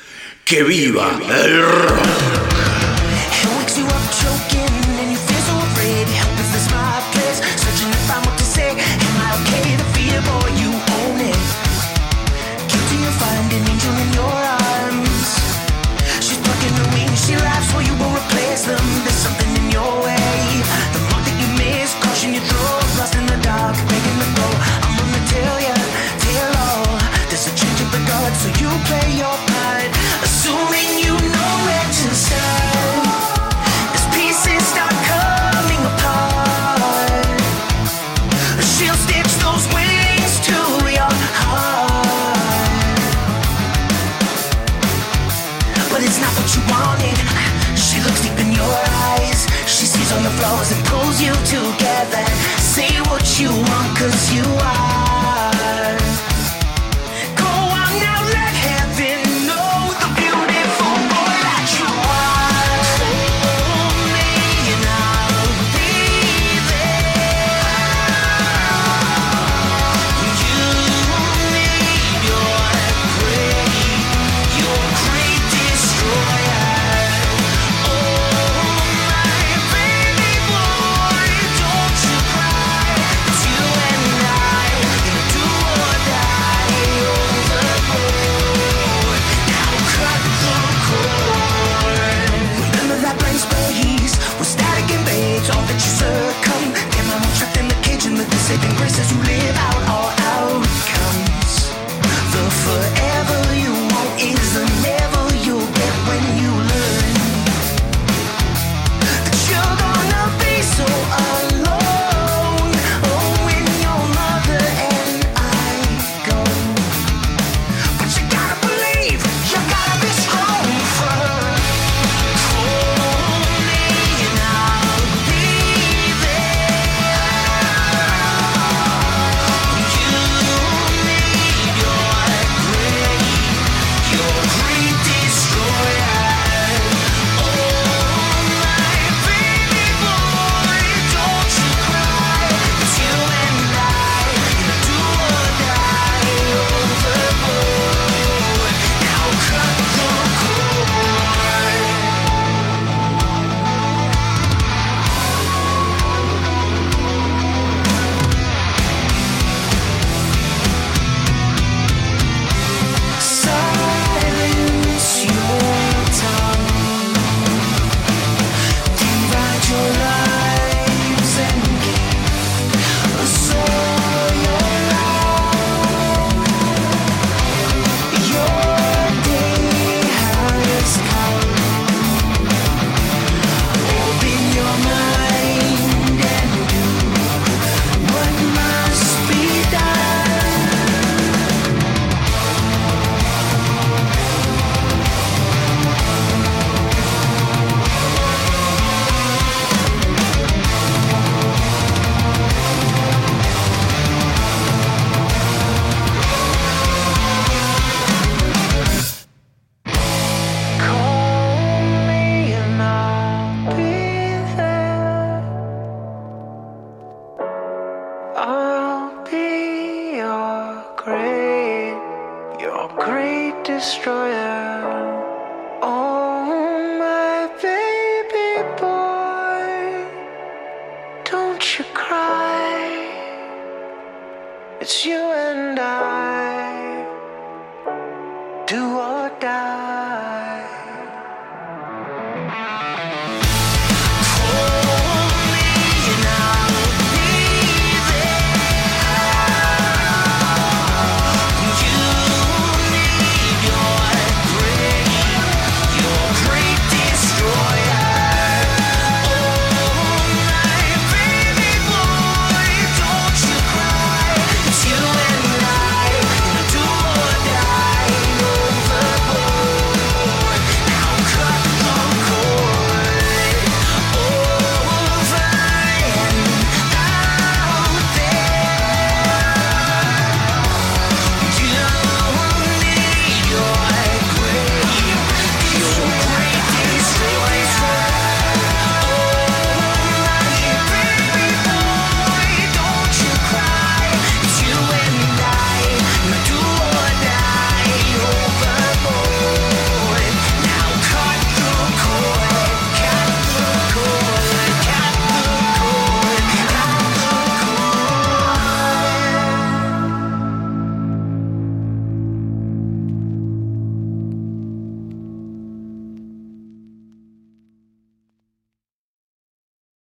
que 0.44 0.62
viva 0.62 1.18
el 1.42 1.62
rock. 1.62 2.57